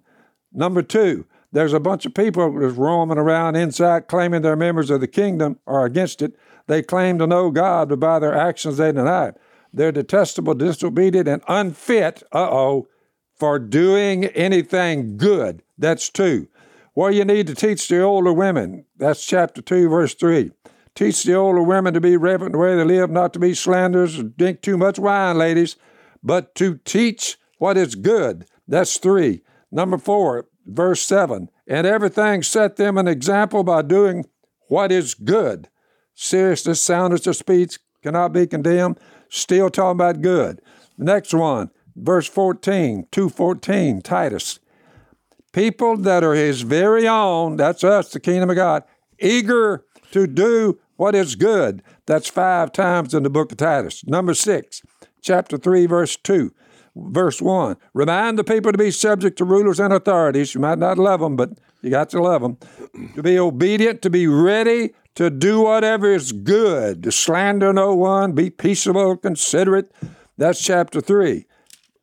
[0.52, 5.02] Number two, there's a bunch of people that's roaming around inside claiming they're members of
[5.02, 6.36] the kingdom or against it.
[6.68, 9.38] They claim to know God, but by their actions they deny it.
[9.72, 12.88] They're detestable, disobedient, and unfit, uh oh,
[13.36, 15.64] for doing anything good.
[15.78, 16.48] That's two.
[16.94, 18.86] What you need to teach the older women.
[18.98, 20.52] That's chapter 2, verse 3.
[20.96, 23.56] Teach the older women to be reverent in the way they live, not to be
[23.56, 25.76] slanderers or drink too much wine, ladies,
[26.22, 28.46] but to teach what is good.
[28.68, 29.42] That's 3.
[29.72, 31.50] Number 4, verse 7.
[31.68, 34.26] And everything set them an example by doing
[34.68, 35.70] what is good.
[36.14, 39.00] Seriousness, soundness of speech cannot be condemned.
[39.30, 40.62] Still talking about good.
[40.98, 44.60] Next one, verse 14, 214, Titus
[45.54, 48.84] people that are his very own, that's us, the kingdom of God,
[49.20, 51.82] eager to do what is good.
[52.06, 54.06] That's five times in the book of Titus.
[54.06, 54.82] Number six,
[55.22, 56.54] chapter 3, verse 2.
[56.96, 60.54] Verse 1 Remind the people to be subject to rulers and authorities.
[60.54, 61.52] You might not love them, but
[61.82, 62.58] you got to love them.
[63.16, 68.34] To be obedient, to be ready to do whatever is good, to slander no one,
[68.34, 69.92] be peaceable, considerate.
[70.38, 71.46] That's chapter 3.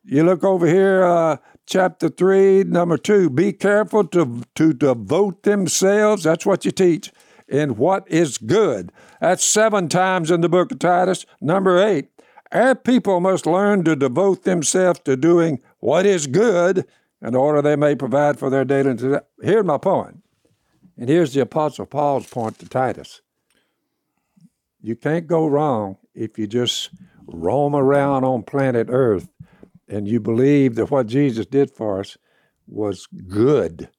[0.03, 3.29] You look over here, uh, chapter 3, number 2.
[3.29, 7.11] Be careful to, to devote themselves, that's what you teach,
[7.47, 8.91] in what is good.
[9.19, 11.25] That's seven times in the book of Titus.
[11.41, 12.07] Number 8.
[12.51, 16.85] Our people must learn to devote themselves to doing what is good
[17.21, 19.19] in order they may provide for their daily.
[19.41, 20.23] Here's my point.
[20.97, 23.21] And here's the Apostle Paul's point to Titus.
[24.81, 26.89] You can't go wrong if you just
[27.25, 29.29] roam around on planet Earth
[29.87, 32.17] and you believe that what Jesus did for us
[32.67, 33.89] was good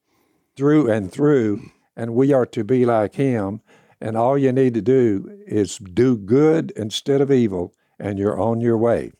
[0.56, 3.60] through and through, and we are to be like him.
[4.00, 8.60] And all you need to do is do good instead of evil, and you're on
[8.60, 9.12] your way.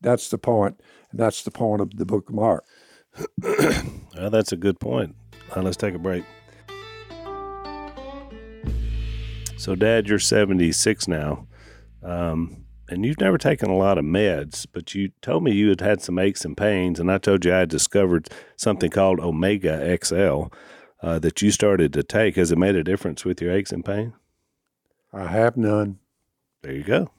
[0.00, 0.80] That's the point.
[1.12, 2.64] That's the point of the book of Mark.
[3.42, 5.16] well, that's a good point.
[5.56, 6.24] Let's take a break.
[9.56, 11.48] So, Dad, you're 76 now,
[12.04, 15.80] um, and you've never taken a lot of meds, but you told me you had
[15.80, 19.98] had some aches and pains, and I told you I had discovered something called Omega
[20.04, 20.44] XL
[21.02, 22.36] uh, that you started to take.
[22.36, 24.12] Has it made a difference with your aches and pain?
[25.12, 25.98] I have none.
[26.62, 27.10] There you go.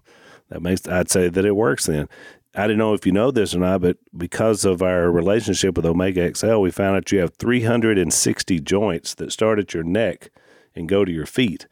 [0.50, 2.08] That makes I'd say that it works then.
[2.56, 5.86] I don't know if you know this or not, but because of our relationship with
[5.86, 10.32] Omega XL, we found out you have 360 joints that start at your neck
[10.76, 11.68] and go to your feet,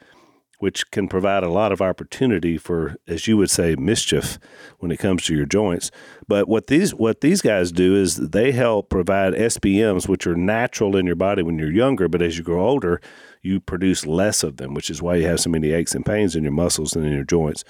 [0.60, 4.40] which can provide a lot of opportunity for, as you would say, mischief
[4.80, 5.92] when it comes to your joints.
[6.28, 10.96] But what these what these guys do is they help provide SPMs, which are natural
[10.96, 13.02] in your body when you're younger, but as you grow older,
[13.42, 16.36] you produce less of them, which is why you have so many aches and pains
[16.36, 17.64] in your muscles and in your joints.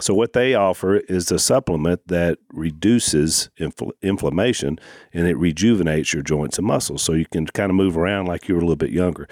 [0.00, 4.78] So, what they offer is a supplement that reduces infl- inflammation
[5.12, 7.02] and it rejuvenates your joints and muscles.
[7.02, 9.28] So, you can kind of move around like you were a little bit younger.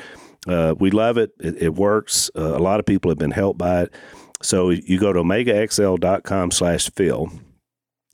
[0.48, 2.30] Uh, we love it, it, it works.
[2.36, 3.92] Uh, a lot of people have been helped by it.
[4.40, 7.30] So, you go to omegaxl.com slash Phil.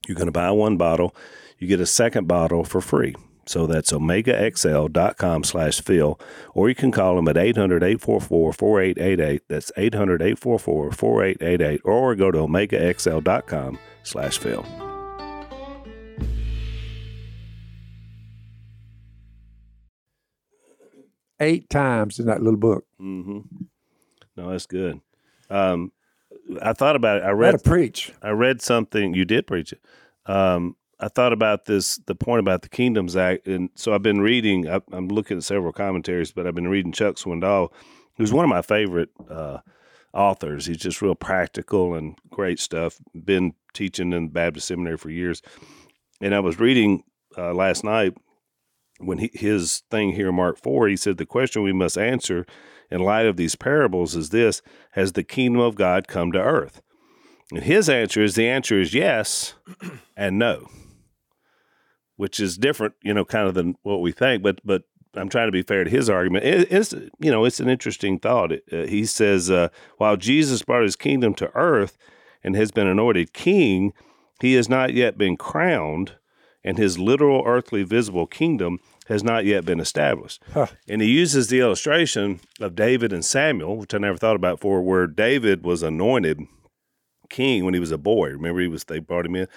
[0.09, 1.15] You're going to buy one bottle,
[1.59, 3.15] you get a second bottle for free.
[3.47, 6.19] So that's omegaxl.com slash Phil,
[6.55, 9.43] or you can call them at 800 844 4888.
[9.49, 14.94] That's 800 844 4888, or go to omegaxl.com slash Phil.
[21.45, 22.87] Eight times in that little book.
[22.99, 23.41] Mm-hmm.
[24.37, 25.01] No, that's good.
[25.51, 25.93] Um,
[26.63, 27.25] I thought about it.
[27.25, 27.63] I read.
[27.63, 28.13] Preach.
[28.23, 29.13] I read something.
[29.13, 29.81] You did preach it.
[30.25, 34.23] Um, I thought about this, the point about the Kingdoms Act, and so I've been
[34.23, 34.69] reading.
[34.69, 37.73] I, am looking at several commentaries, but I've been reading Chuck Swindoll,
[38.17, 39.59] who's one of my favorite uh,
[40.15, 40.65] authors.
[40.65, 42.99] He's just real practical and great stuff.
[43.25, 45.43] Been teaching in the Baptist seminary for years,
[46.23, 47.03] and I was reading
[47.37, 48.17] uh, last night
[48.99, 50.89] when he, his thing here, Mark four.
[50.89, 52.47] He said the question we must answer
[52.91, 56.81] in light of these parables is this: Has the kingdom of God come to earth?
[57.53, 59.55] And his answer is the answer is yes
[60.17, 60.69] and no
[62.17, 64.43] which is different, you know, kind of than what we think.
[64.43, 64.83] But but
[65.15, 66.45] I'm trying to be fair to his argument.
[66.45, 68.53] It, it's you know, it's an interesting thought.
[68.53, 71.97] It, uh, he says uh, while Jesus brought his kingdom to earth
[72.43, 73.93] and has been anointed king,
[74.41, 76.17] he has not yet been crowned,
[76.65, 80.43] and his literal earthly visible kingdom has not yet been established.
[80.53, 80.67] Huh.
[80.89, 84.83] And he uses the illustration of David and Samuel, which I never thought about before,
[84.83, 86.41] where David was anointed
[87.29, 88.31] king when he was a boy.
[88.31, 89.49] Remember, he was they brought him in,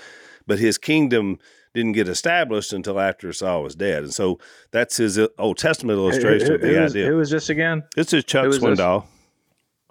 [0.46, 1.40] but his kingdom
[1.74, 4.04] didn't get established until after Saul was dead.
[4.04, 4.40] And so
[4.72, 7.04] that's his Old Testament illustration who, who, of the who idea.
[7.04, 7.84] Was, who was this again?
[7.96, 9.06] This is Chuck Swindoll.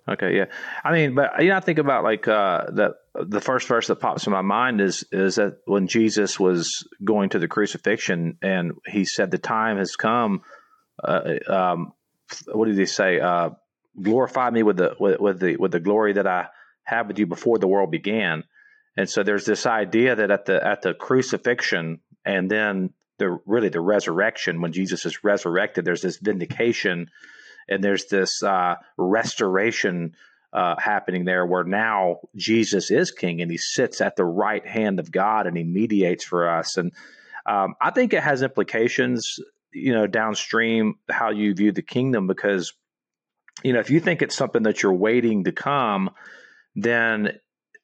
[0.09, 0.45] Okay, yeah.
[0.85, 2.93] I mean, but you know, I think about like uh, that.
[3.15, 7.31] The first verse that pops in my mind is is that when Jesus was going
[7.31, 10.43] to the crucifixion, and he said, "The time has come."
[11.03, 11.93] Uh, um,
[12.53, 13.19] what did he say?
[13.21, 13.51] Uh,
[14.01, 16.49] glorify me with the with, with the with the glory that I
[16.85, 18.45] have with you before the world began.
[18.97, 23.69] And so there's this idea that at the at the crucifixion and then the really
[23.69, 27.11] the resurrection when Jesus is resurrected, there's this vindication
[27.69, 30.15] and there's this uh, restoration
[30.53, 34.99] uh, happening there where now Jesus is king and he sits at the right hand
[34.99, 36.77] of God and he mediates for us.
[36.77, 36.93] And
[37.45, 39.39] um, I think it has implications,
[39.73, 42.73] you know, downstream how you view the kingdom because,
[43.63, 46.11] you know, if you think it's something that you're waiting to come,
[46.75, 47.39] then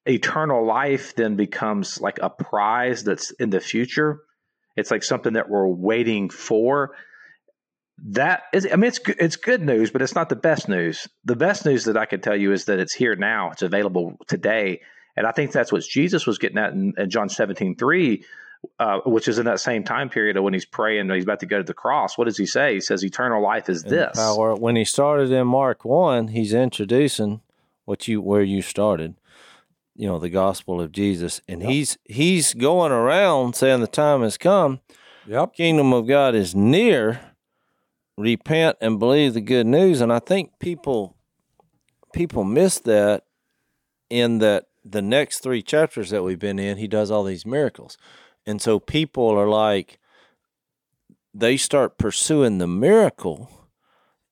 [0.07, 4.21] eternal life then becomes like a prize that's in the future.
[4.77, 6.95] It's like something that we're waiting for.
[7.99, 11.09] That is, I mean, it's it's good news, but it's not the best news.
[11.25, 13.51] The best news that I can tell you is that it's here now.
[13.51, 14.81] It's available today,
[15.17, 18.25] and I think that's what Jesus was getting at in, in John seventeen three,
[18.81, 21.47] uh, which is in that same time period of when he's praying, he's about to
[21.47, 22.19] go to the cross.
[22.19, 22.75] What does he say?
[22.75, 24.55] He says, "Eternal life is this." Power.
[24.55, 27.41] When he started in Mark one, he's introducing
[27.85, 29.15] what you where you started
[29.95, 31.71] you know the gospel of Jesus, and yep.
[31.71, 34.81] he's he's going around saying the time has come.
[35.27, 37.21] Yep, kingdom of God is near.
[38.19, 41.17] Repent and believe the good news, and I think people
[42.13, 43.25] people miss that
[44.11, 47.97] in that the next three chapters that we've been in, he does all these miracles,
[48.47, 49.99] and so people are like
[51.35, 53.51] they start pursuing the miracle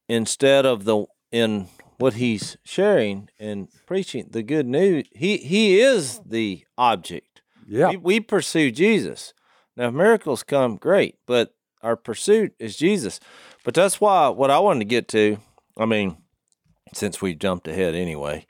[0.09, 5.07] instead of the in what he's sharing and preaching the good news.
[5.13, 7.43] He he is the object.
[7.67, 9.33] Yeah, we, we pursue Jesus.
[9.77, 13.21] Now, if miracles come, great, but our pursuit is Jesus.
[13.65, 15.39] But that's why what I wanted to get to
[15.81, 16.19] I mean,
[16.93, 18.47] since we jumped ahead anyway,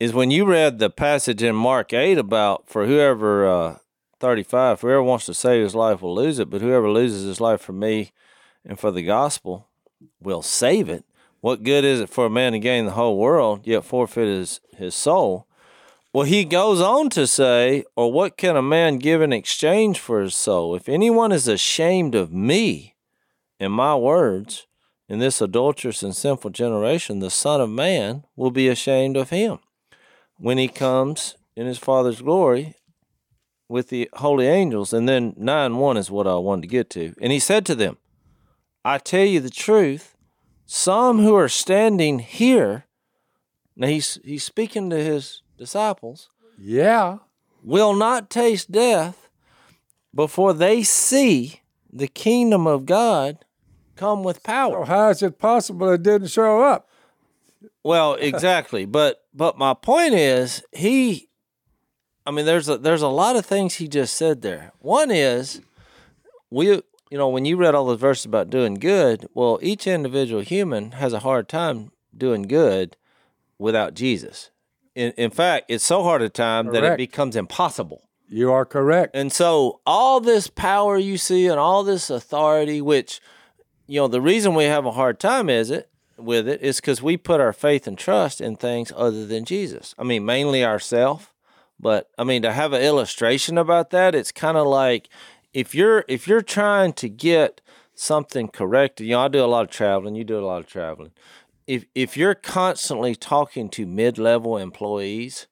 [0.00, 3.76] is when you read the passage in Mark 8 about for whoever, uh,
[4.20, 7.60] 35, whoever wants to save his life will lose it, but whoever loses his life
[7.60, 8.12] for me
[8.64, 9.68] and for the gospel
[10.20, 11.04] will save it.
[11.40, 14.60] What good is it for a man to gain the whole world, yet forfeit his,
[14.76, 15.46] his soul?
[16.14, 20.20] Well, he goes on to say, Or what can a man give in exchange for
[20.20, 20.74] his soul?
[20.74, 22.92] If anyone is ashamed of me
[23.62, 24.66] and my words
[25.08, 29.60] in this adulterous and sinful generation, the Son of Man will be ashamed of him
[30.36, 32.74] when he comes in his Father's glory
[33.68, 34.92] with the holy angels.
[34.92, 37.14] And then 9 1 is what I wanted to get to.
[37.20, 37.98] And he said to them,
[38.84, 40.16] I tell you the truth,
[40.66, 42.86] some who are standing here,
[43.76, 47.18] now he's, he's speaking to his disciples, Yeah.
[47.62, 49.28] will not taste death
[50.12, 51.60] before they see
[51.92, 53.44] the kingdom of God
[54.02, 54.72] come with power.
[54.72, 56.88] So how is it possible it didn't show up?
[57.84, 58.84] Well, exactly.
[58.84, 61.28] but but my point is he
[62.26, 64.72] I mean there's a there's a lot of things he just said there.
[64.80, 65.60] One is
[66.50, 70.40] we you know, when you read all those verses about doing good, well, each individual
[70.40, 72.96] human has a hard time doing good
[73.58, 74.50] without Jesus.
[74.94, 78.08] In, in fact, it's so hard a time that it becomes impossible.
[78.28, 79.14] You are correct.
[79.14, 83.20] And so all this power you see and all this authority, which
[83.86, 87.02] you know, the reason we have a hard time is it with it is because
[87.02, 89.94] we put our faith and trust in things other than Jesus.
[89.98, 91.32] I mean, mainly ourself.
[91.80, 95.08] But I mean, to have an illustration about that, it's kind of like
[95.52, 97.60] if you're if you're trying to get
[97.94, 99.06] something corrected.
[99.06, 100.14] You know, I do a lot of traveling.
[100.14, 101.12] You do a lot of traveling.
[101.66, 105.46] If if you're constantly talking to mid level employees,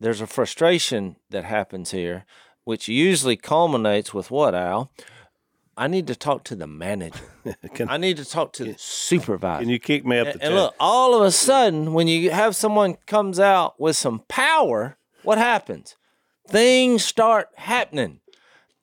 [0.00, 2.24] there's a frustration that happens here,
[2.64, 4.90] which usually culminates with what, Al?
[5.78, 7.20] I need to talk to the manager.
[7.74, 9.60] Can, I need to talk to the supervisor.
[9.62, 10.48] can you kick me up the and, chair?
[10.50, 14.98] and look, all of a sudden, when you have someone comes out with some power,
[15.22, 15.96] what happens?
[16.46, 18.20] Things start happening.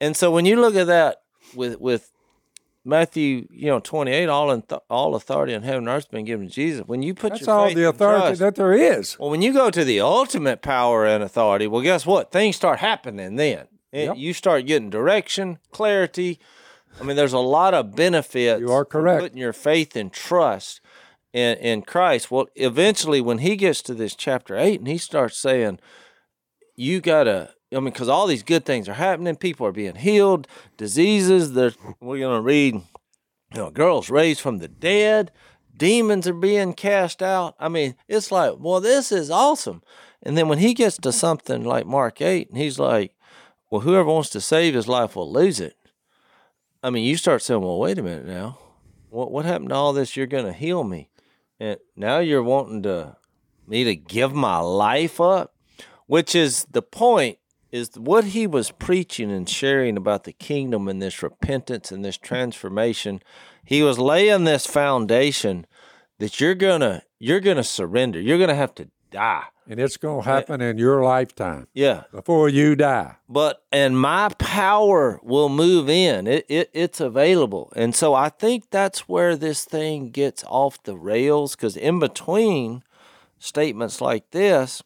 [0.00, 1.22] And so when you look at that
[1.54, 2.10] with with
[2.84, 6.24] Matthew, you know, 28, all in th- all authority in heaven and earth has been
[6.24, 6.86] given to Jesus.
[6.86, 9.18] When you put That's your all faith the authority trust- that there is.
[9.18, 12.30] well, when you go to the ultimate power and authority, well, guess what?
[12.30, 13.66] Things start happening then.
[13.92, 14.16] It- Yep.
[14.18, 16.38] You start getting direction, clarity.
[17.00, 18.60] I mean, there's a lot of benefits.
[18.60, 19.22] You are correct.
[19.22, 20.80] Putting your faith and trust
[21.32, 22.30] in, in Christ.
[22.30, 25.78] Well, eventually, when he gets to this chapter eight and he starts saying,
[26.74, 29.96] you got to, I mean, because all these good things are happening, people are being
[29.96, 32.82] healed, diseases, they're, we're going to read, you
[33.54, 35.32] know, girls raised from the dead,
[35.76, 37.54] demons are being cast out.
[37.58, 39.82] I mean, it's like, well, this is awesome.
[40.22, 43.14] And then when he gets to something like Mark 8, and he's like,
[43.70, 45.76] well, whoever wants to save his life will lose it.
[46.86, 48.58] I mean, you start saying, well, wait a minute now.
[49.10, 50.16] What, what happened to all this?
[50.16, 51.10] You're going to heal me.
[51.58, 53.16] And now you're wanting to
[53.66, 55.52] me to give my life up,
[56.06, 57.38] which is the point
[57.72, 62.16] is what he was preaching and sharing about the kingdom and this repentance and this
[62.16, 63.20] transformation.
[63.64, 65.66] He was laying this foundation
[66.20, 68.20] that you're gonna you're gonna surrender.
[68.20, 69.46] You're gonna have to die.
[69.68, 72.04] And it's going to happen in your lifetime Yeah.
[72.12, 73.16] before you die.
[73.28, 76.26] But and my power will move in.
[76.26, 77.72] It, it it's available.
[77.74, 82.84] And so I think that's where this thing gets off the rails because in between
[83.38, 84.82] statements like this,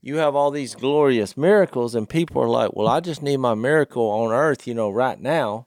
[0.00, 3.54] you have all these glorious miracles, and people are like, Well, I just need my
[3.54, 5.66] miracle on earth, you know, right now.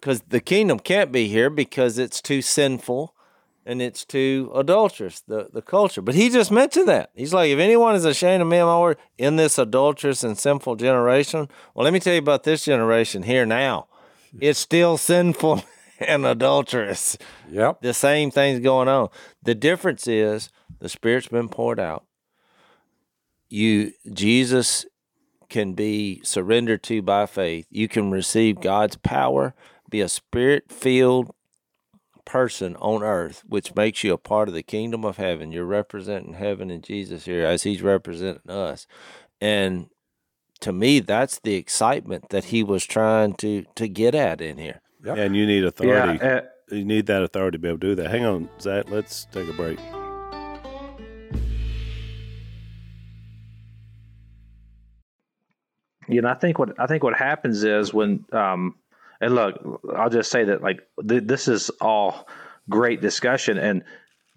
[0.00, 3.14] Because the kingdom can't be here because it's too sinful
[3.66, 6.02] and it's too adulterous, the, the culture.
[6.02, 7.10] But he just mentioned that.
[7.14, 10.38] He's like, if anyone is ashamed of me and my word in this adulterous and
[10.38, 13.86] sinful generation, well, let me tell you about this generation here now.
[14.40, 15.64] It's still sinful
[16.00, 17.18] and adulterous.
[17.50, 17.82] Yep.
[17.82, 19.08] The same thing's going on.
[19.42, 22.04] The difference is the Spirit's been poured out.
[23.48, 24.86] You Jesus
[25.48, 27.66] can be surrendered to by faith.
[27.68, 29.54] You can receive God's power,
[29.90, 31.34] be a spirit filled
[32.20, 35.52] person on earth, which makes you a part of the kingdom of heaven.
[35.52, 38.86] You're representing heaven and Jesus here as he's representing us.
[39.40, 39.88] And
[40.60, 44.80] to me, that's the excitement that he was trying to to get at in here.
[45.02, 45.16] Yep.
[45.16, 46.18] and you need authority.
[46.22, 48.10] Yeah, uh, you need that authority to be able to do that.
[48.10, 48.90] Hang on, Zach.
[48.90, 49.78] Let's take a break.
[56.10, 58.74] you know, I think what I think what happens is when, um,
[59.20, 62.26] and look, I'll just say that like th- this is all
[62.68, 63.82] great discussion, and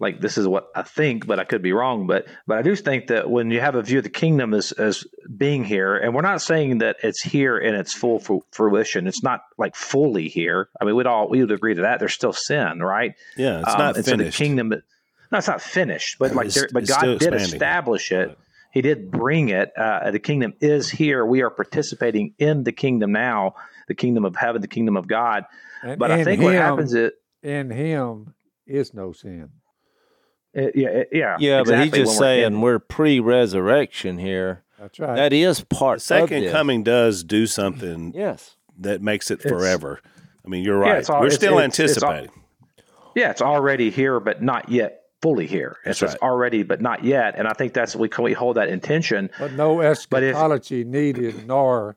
[0.00, 2.06] like this is what I think, but I could be wrong.
[2.06, 4.72] But but I do think that when you have a view of the kingdom as
[4.72, 5.04] as
[5.36, 9.06] being here, and we're not saying that it's here in its full fu- fruition.
[9.06, 10.68] It's not like fully here.
[10.80, 12.00] I mean, we'd all we would agree to that.
[12.00, 13.14] There's still sin, right?
[13.36, 14.68] Yeah, it's Um, not and so the kingdom.
[14.70, 18.36] no, it's not finished, but like, It's- there, but God did establish it.
[18.74, 19.72] He did bring it.
[19.76, 21.24] Uh, the kingdom is here.
[21.24, 23.54] We are participating in the kingdom now,
[23.88, 25.44] the kingdom of heaven, the kingdom of God.
[25.82, 27.12] And But I in think what happens is,
[27.42, 28.34] in him
[28.66, 29.50] is no sin.
[30.52, 34.64] it, yeah, it- yeah, Yeah, but he's just we're saying in- we're Uh, pre-resurrection here.
[34.80, 35.14] That's right.
[35.16, 36.52] That is part The second of this.
[36.52, 38.56] coming does do something Yes.
[38.78, 40.00] that makes it It's- forever.
[40.44, 40.98] I mean, you're right.
[40.98, 42.42] it's all- We're it's- still it's- it's all- anticipating.
[43.14, 45.78] Yeah, it's already here, but not yet fully here.
[45.86, 46.28] It's That's just right.
[46.30, 47.34] already, but not yet.
[47.38, 49.30] And I think that's we we hold that intention.
[49.38, 51.96] but no But if- eschatology needed, nor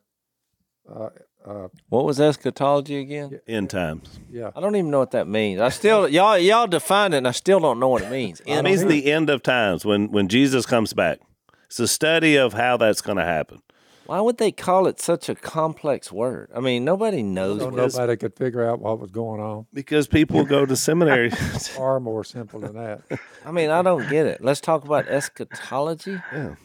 [0.89, 1.09] uh,
[1.45, 3.41] uh, What was eschatology again?
[3.47, 4.19] End times.
[4.31, 4.51] yeah.
[4.55, 5.59] I don't even know what that means.
[5.59, 8.41] I still y'all y'all define it, and I still don't know what it means.
[8.45, 8.89] It means time.
[8.89, 11.19] the end of times when when Jesus comes back.
[11.65, 13.61] It's a study of how that's going to happen.
[14.07, 16.49] Why would they call it such a complex word?
[16.55, 17.59] I mean, nobody knows.
[17.59, 19.67] So what nobody could figure out what was going on.
[19.73, 21.29] Because people go to seminary.
[21.75, 23.01] Far more simple than that.
[23.45, 24.43] I mean, I don't get it.
[24.43, 26.19] Let's talk about eschatology.
[26.33, 26.55] Yeah.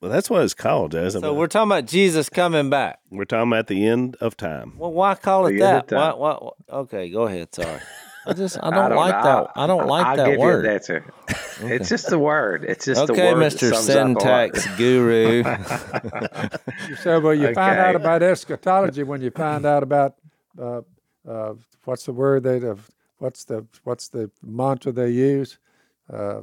[0.00, 1.38] Well, that's what it's called, isn't So it?
[1.38, 2.98] we're talking about Jesus coming back.
[3.10, 4.72] We're talking about the end of time.
[4.76, 6.18] Well, why call it The end that?
[6.18, 7.54] Why, why, why- Okay, go ahead.
[7.54, 7.78] Sorry.
[8.26, 9.44] I just I don't, don't like know.
[9.46, 9.52] that.
[9.56, 10.64] I don't like I'll that give word.
[10.64, 11.12] You an answer.
[11.60, 12.64] It's just the word.
[12.64, 13.42] It's just okay, a word.
[13.42, 13.74] that Mr.
[13.74, 14.56] sums up a lot.
[14.56, 15.42] Syntax Guru.
[16.88, 20.16] You said, well, you find out about eschatology when you find out about
[20.60, 20.80] uh,
[21.28, 21.54] uh,
[21.84, 22.74] what's the word they uh,
[23.18, 25.58] what's the what's the mantra they use?
[26.12, 26.42] Uh,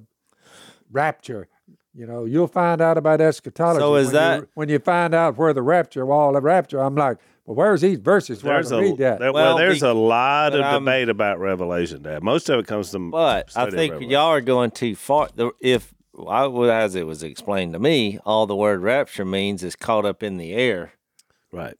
[0.91, 1.47] rapture.
[1.95, 3.81] You know, you'll find out about eschatology.
[3.81, 6.79] So is when that- you, when you find out where the rapture, well, the rapture?
[6.81, 7.17] I'm like,
[7.49, 9.19] well, where's these verses where I There's can a read that?
[9.19, 12.03] there- well, Well, there's be- a lot of I'm- um, debate about Revelation.
[12.03, 12.21] Dad.
[12.21, 13.09] Most of it comes from.
[13.09, 15.29] But I study of think y'all are going too far.
[15.35, 15.93] The- If
[16.27, 20.05] I, well, as it was explained to me, all the word rapture means is caught
[20.05, 20.91] up in the air.
[21.51, 21.75] right.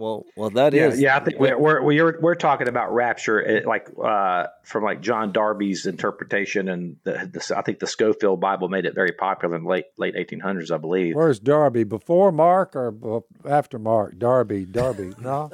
[0.00, 1.00] Well, well, that Yeah, is.
[1.00, 1.16] yeah.
[1.16, 5.30] I think we're we're we're, we're talking about rapture, eh, like uh, from like John
[5.32, 9.64] Darby's interpretation, and the, the I think the Scofield Bible made it very popular in
[9.64, 11.14] the late late 1800s, I believe.
[11.14, 11.84] Where's Darby?
[11.84, 14.18] Before Mark or after Mark?
[14.18, 15.12] Darby, Darby.
[15.20, 15.50] No,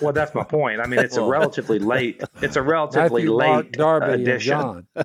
[0.00, 0.80] Well, that's my point.
[0.80, 2.22] I mean, it's a relatively late.
[2.42, 4.40] It's a relatively Matthew, late Mark, Darby, and.
[4.40, 4.86] John.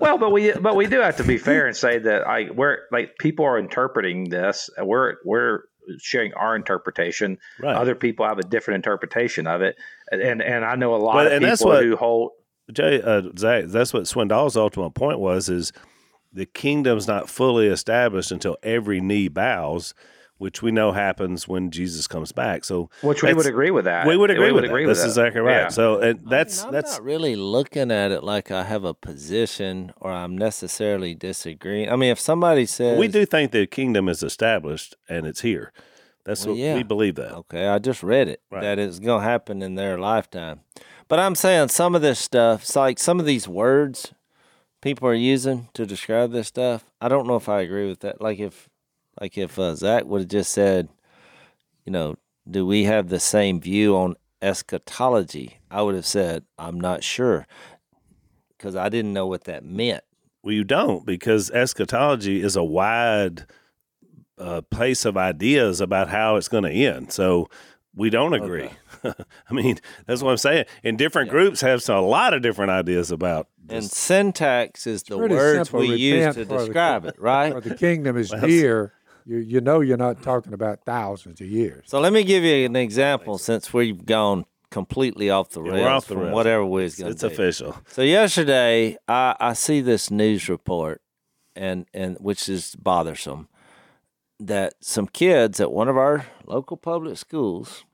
[0.00, 2.78] Well, but we but we do have to be fair and say that I we're
[2.90, 4.70] like people are interpreting this.
[4.78, 5.64] We're we're
[5.98, 7.38] sharing our interpretation.
[7.60, 7.76] Right.
[7.76, 9.76] Other people have a different interpretation of it,
[10.10, 12.32] and and I know a lot But- of and that's people what- who hold.
[12.72, 15.72] Jay, uh, Zach, that's what Swindoll's ultimate point was: is
[16.32, 19.94] the kingdom's not fully established until every knee bows,
[20.38, 22.64] which we know happens when Jesus comes back.
[22.64, 24.06] So, Which we would agree with that.
[24.06, 24.88] We would agree with agree that.
[24.88, 25.22] with That's that.
[25.22, 25.62] exactly right.
[25.62, 25.68] Yeah.
[25.68, 28.84] So, and I that's mean, I'm that's not really looking at it like I have
[28.84, 31.90] a position or I'm necessarily disagreeing.
[31.90, 35.72] I mean, if somebody says we do think the kingdom is established and it's here.
[36.24, 36.74] That's Well, what yeah.
[36.74, 37.32] we believe that.
[37.32, 38.60] Okay, I just read it Right.
[38.62, 40.60] that it's going to happen in their lifetime.
[41.08, 44.12] But I'm saying some of this stuff, it's like some of these words
[44.82, 46.84] people are using to describe this stuff.
[47.00, 48.20] I don't know if I agree with that.
[48.20, 48.68] Like if,
[49.20, 50.88] like if uh, Zach would have just said,
[51.84, 52.16] you know,
[52.48, 55.58] do we have the same view on eschatology?
[55.70, 57.46] I would have said, I'm not sure,
[58.56, 60.02] because I didn't know what that meant.
[60.42, 63.46] Well, you don't because eschatology is a wide
[64.38, 67.10] uh, place of ideas about how it's going to end.
[67.12, 67.48] So
[67.94, 68.68] we don't agree.
[69.04, 70.66] I mean, that's what I'm saying.
[70.84, 75.18] And different groups have so- a lot of different ideas about And syntax is the
[75.18, 75.80] words simple.
[75.80, 77.60] we use to for the- describe it, right?
[77.60, 78.92] The kingdom is near.
[79.26, 81.84] You you know you're not talking about thousands of years.
[81.88, 85.82] So let me give you an example since we've gone completely off the Yeah, rails
[85.84, 86.34] we're off the from rails.
[86.34, 87.34] whatever we was going It's to do.
[87.34, 87.76] official.
[87.88, 91.02] So yesterday, I, I see this news report,
[91.56, 93.48] and and which is bothersome,
[94.38, 97.84] that some kids at one of our local public schools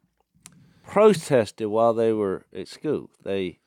[0.87, 3.11] protested while they were at school.
[3.23, 3.59] They,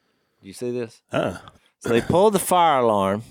[0.41, 1.01] do you see this?
[1.11, 1.39] Huh.
[1.79, 3.23] So they pulled the fire alarm,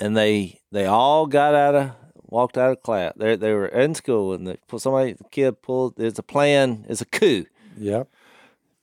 [0.00, 1.90] and they they all got out of
[2.32, 3.12] walked out of class.
[3.16, 5.96] They they were in school, and the, somebody the kid pulled.
[5.96, 6.86] There's a plan.
[6.88, 7.46] It's a coup.
[7.76, 8.08] Yep.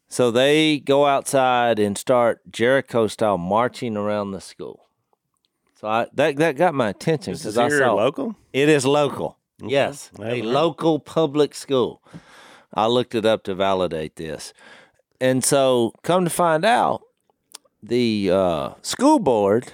[0.08, 4.86] So they go outside and start Jericho style marching around the school.
[5.80, 8.36] So I that that got my attention This is because I saw local?
[8.54, 9.38] it is local.
[9.62, 10.46] Yes, a heard.
[10.46, 12.02] local public school.
[12.74, 14.54] I looked it up to validate this,
[15.20, 17.02] and so come to find out,
[17.82, 19.74] the uh, school board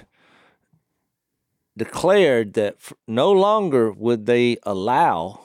[1.76, 5.40] declared that no longer would they allow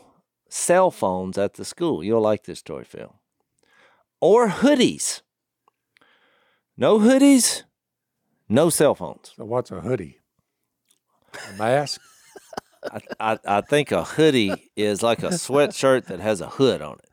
[0.50, 2.04] cell phones at the school.
[2.04, 3.16] You'll like this story, Phil.
[4.20, 5.22] Or hoodies.
[6.78, 7.64] No hoodies,
[8.50, 9.34] no cell phones.
[9.36, 10.20] So what's a hoodie?
[11.50, 12.02] A mask?
[12.92, 16.98] I, I, I think a hoodie is like a sweatshirt that has a hood on
[17.04, 17.11] it.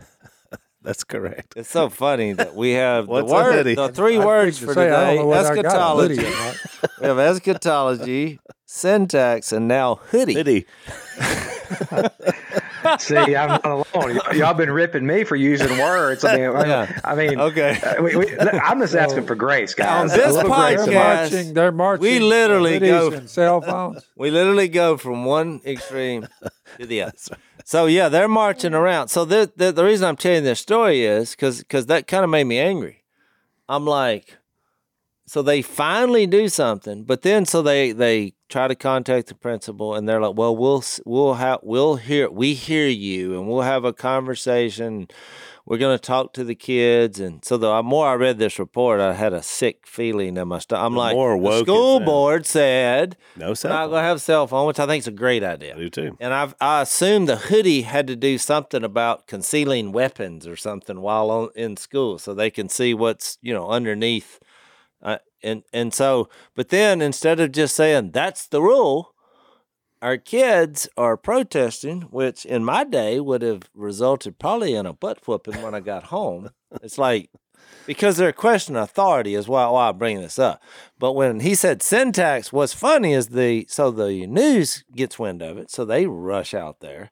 [0.83, 1.55] That's correct.
[1.57, 4.61] It's so funny that we have the What's a word, the three I'd words fix
[4.61, 6.69] to for say, today: know whether I got a hoodie eschatology.
[7.01, 10.35] we have eschatology, syntax, and now hoodie.
[10.35, 10.67] Hoodie.
[13.01, 14.21] See, I'm not alone.
[14.35, 16.25] Y'all been ripping me for using words.
[16.25, 17.01] I mean, Yeah.
[17.05, 17.79] I mean, Okay.
[17.83, 20.11] uh, we, we, I'm just asking for grace, guys.
[20.13, 21.55] On this A little grace podcast- They're marching.
[21.55, 22.03] They're marching.
[22.03, 24.09] We literally go- cell phones.
[24.17, 26.29] We literally go from one extreme
[26.79, 27.13] to the other.
[27.65, 29.09] So yeah, they're marching around.
[29.09, 32.31] So the the, the reason I'm telling this story is because because that kind of
[32.31, 33.05] made me angry.
[33.69, 34.39] I'm like,
[35.27, 39.95] so they finally do something, but then so they they try to contact the principal,
[39.95, 43.85] and they're like, well, we'll we'll have we'll hear we hear you, and we'll have
[43.85, 45.09] a conversation.
[45.69, 49.13] We're gonna talk to the kids, and so the more I read this report, I
[49.13, 50.83] had a sick feeling in my stomach.
[50.83, 54.47] I'm The like, more the school board said No cell not gonna have a cell
[54.47, 55.75] phone, which I think is a great idea.
[55.75, 56.17] I do too.
[56.21, 61.03] And I've, I assume the hoodie had to do something about concealing weapons or something
[61.03, 64.41] while on, in school, so they can see what's you know underneath.
[65.03, 69.15] Uh, and and so, but then instead of just saying that's the rule,
[70.01, 75.27] our kids are protesting, which in my day would have resulted probably in a butt
[75.27, 76.51] whooping when I got home.
[76.83, 77.31] It's like
[77.87, 80.63] because they're questioning authority is why, why I bring this up.
[80.99, 85.59] But when he said syntax, what's funny is the so the news gets wind of
[85.59, 87.11] it, so they rush out there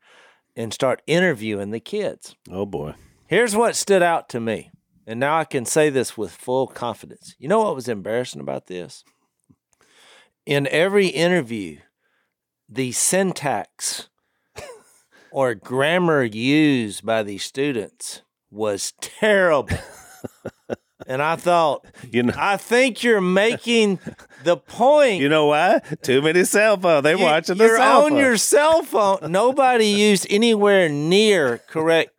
[0.55, 2.37] and start interviewing the kids.
[2.51, 2.95] Oh boy.
[3.27, 4.71] Here's what stood out to me,
[5.07, 7.35] and now I can say this with full confidence.
[7.39, 9.03] You know what was embarrassing about this?
[10.45, 11.79] In every interview,
[12.69, 14.09] the syntax
[15.31, 19.77] or grammar used by these students was terrible.
[21.07, 22.35] and I thought, You know.
[22.37, 23.99] I think you're making
[24.45, 25.21] the point.
[25.21, 25.81] You know why?
[26.03, 27.03] Too many cell phones.
[27.05, 28.19] They You- watching the cell on phone.
[28.19, 29.19] your cell phone.
[29.31, 32.11] Nobody used anywhere near correct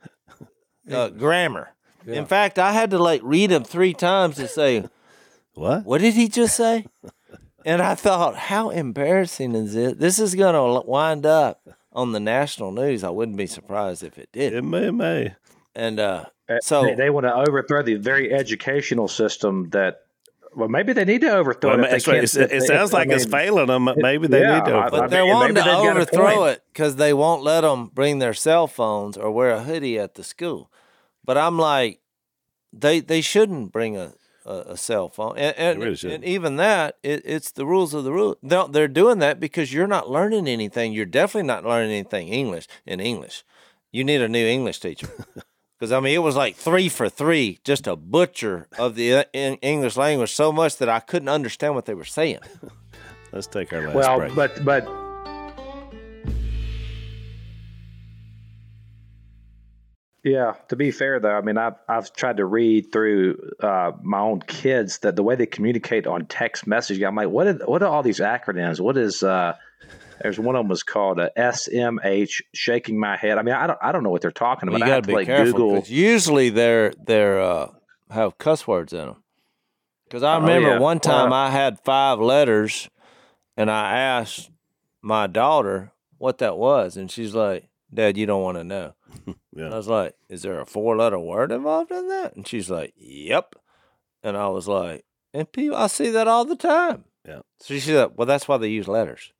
[0.91, 1.70] uh, grammar.
[2.06, 4.86] In fact, I had to like read them three times to say,
[5.56, 5.84] what?
[5.84, 6.86] "What did he just say?"
[7.68, 9.99] And I thought, how embarrassing is it?
[9.99, 13.03] This is going to wind up on the national news.
[13.03, 14.53] I wouldn't be surprised if it did.
[14.53, 15.36] It may, it may.
[15.76, 20.03] And uh, Uh, so they, they want to overthrow the very educational system that.
[20.55, 21.93] Well, maybe they need to overthrow Well, it.
[21.93, 22.22] if they right.
[22.22, 23.89] can't- It, if it they- sounds if- I like it's failing them.
[23.97, 24.78] Maybe they yeah, need to.
[24.78, 27.61] I- But I they're wanting to they've got a overthrow it because they won't let
[27.61, 30.72] them bring their cell phones or wear a hoodie at the school.
[31.26, 31.99] But I'm like,
[32.72, 34.13] they they shouldn't bring a,
[34.48, 38.04] a, a cell phone, and and, really and even that it, it's the rules of
[38.04, 38.38] the rule.
[38.41, 40.93] They're, they're doing that because you're not learning anything.
[40.93, 43.43] You're definitely not learning anything English in English.
[43.91, 45.10] You need a new English teacher.
[45.80, 49.24] Because I mean, it was like three for three, just a butcher of the uh,
[49.32, 52.39] in English language so much that I couldn't understand what they were saying.
[53.32, 54.34] Let's take our last Well, break.
[54.34, 54.84] but but
[60.30, 60.53] yeah.
[60.69, 64.41] To be fair, though, I mean, I've I've tried to read through uh, my own
[64.41, 67.07] kids that the way they communicate on text messaging.
[67.07, 68.80] I'm like, what are what are all these acronyms?
[68.80, 69.55] What is uh,
[70.21, 72.41] there's one of them was called a SMH.
[72.53, 73.38] Shaking my head.
[73.38, 74.86] I mean, I don't I don't know what they're talking you about.
[74.86, 75.84] I got have to be like careful Google.
[75.88, 77.71] usually they're they're uh,
[78.09, 79.23] have cuss words in them.
[80.05, 80.80] Because I Oh, remember yeah.
[80.80, 82.89] one time Well- I had five letters,
[83.57, 84.49] and I asked
[85.01, 88.93] my daughter what that was, and she's like, "Dad, you don't want to know."
[89.58, 89.66] Yeah.
[89.66, 92.93] And I was like, "Is there a four-letter word involved in that?" And she's like,
[92.95, 93.55] "Yep."
[94.22, 95.03] And I was like,
[95.34, 97.39] "And people, I see that all the time." Yeah.
[97.60, 99.34] So she said, "Well, that's why they use letters."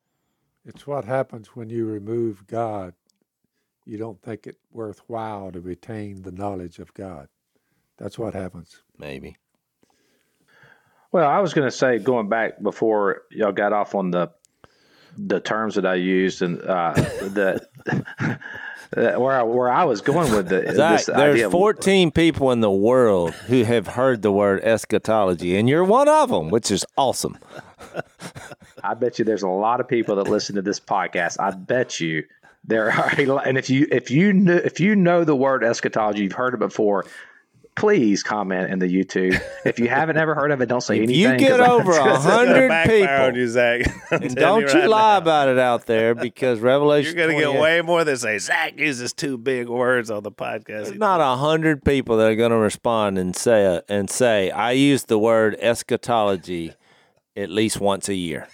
[0.66, 2.96] It's what happens when you remove God.
[3.86, 7.30] You don't think it worthwhile to retain the knowledge of God.
[7.98, 8.82] That's what happens.
[8.98, 9.38] Maybe.
[11.12, 14.32] Well, I was going to say going back before y'all got off on the
[15.18, 17.66] the terms that I used and uh, the
[18.20, 18.36] uh,
[18.94, 21.50] where I, where I was going with the, Zach, this there's idea.
[21.50, 26.30] 14 people in the world who have heard the word eschatology, and you're one of
[26.30, 27.38] them, which is awesome.
[28.84, 31.38] I bet you there's a lot of people that listen to this podcast.
[31.40, 32.24] I bet you
[32.64, 35.64] there are, a lot- and if you if you knew if you know the word
[35.64, 37.06] eschatology, you've heard it before.
[37.78, 39.40] Please comment in the YouTube.
[39.64, 41.20] If you haven't ever heard of it, don't say If anything.
[41.22, 43.82] you 'cause get over a hundred Backfire on people, you, Zach.
[44.12, 45.18] And don't you right lie now.
[45.18, 48.80] about it out there because Revelation You're going to get way more than say Zach
[48.80, 50.66] uses two big words on the podcast.
[50.86, 54.72] There's not a hundred people that are going to respond and say and say I
[54.72, 56.74] use the word eschatology
[57.36, 58.48] at least once a year.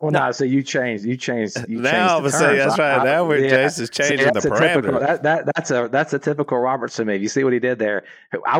[0.00, 1.04] Well, no, so you changed.
[1.04, 1.56] You changed.
[1.68, 2.58] You Now changed all of the terms.
[2.58, 3.04] that's right.
[3.04, 5.00] Now we're- Jase is See, changing the that's a typical- parameters.
[5.00, 7.22] that, that, that's a that's a typical Robertson move.
[7.22, 8.04] You see what he did there?
[8.46, 8.58] I,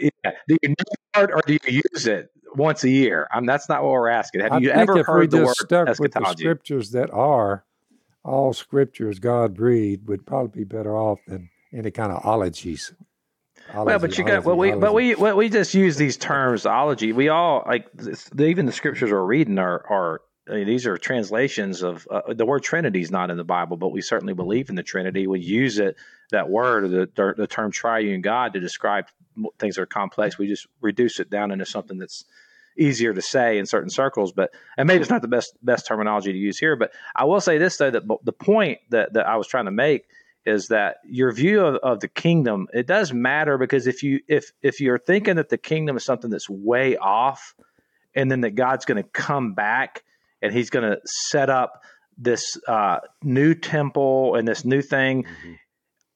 [0.00, 0.30] yeah.
[0.46, 3.28] Do you know it or do you use it once a year?
[3.34, 4.42] Um, that's not what we're asking.
[4.42, 6.42] Have I you ever heard the word just stuck with the eschatology?
[6.44, 7.64] scriptures that are
[8.24, 12.92] all scriptures God breathed, would probably be better off than any kind of ologies.
[13.74, 17.12] Well, but you got well, we but we well, we just use these terms ology.
[17.12, 20.96] We all like this, even the scriptures we're reading are are I mean, these are
[20.96, 24.70] translations of uh, the word Trinity is not in the Bible, but we certainly believe
[24.70, 25.26] in the Trinity.
[25.26, 25.96] We use it
[26.30, 29.06] that word, the the term Triune God, to describe
[29.58, 30.38] things that are complex.
[30.38, 32.24] We just reduce it down into something that's
[32.78, 34.32] easier to say in certain circles.
[34.32, 36.76] But and maybe it's not the best best terminology to use here.
[36.76, 39.70] But I will say this though that the point that that I was trying to
[39.70, 40.06] make
[40.46, 44.52] is that your view of, of the kingdom it does matter because if you if
[44.62, 47.54] if you're thinking that the kingdom is something that's way off
[48.14, 50.04] and then that god's going to come back
[50.42, 51.82] and he's going to set up
[52.16, 55.52] this uh, new temple and this new thing mm-hmm.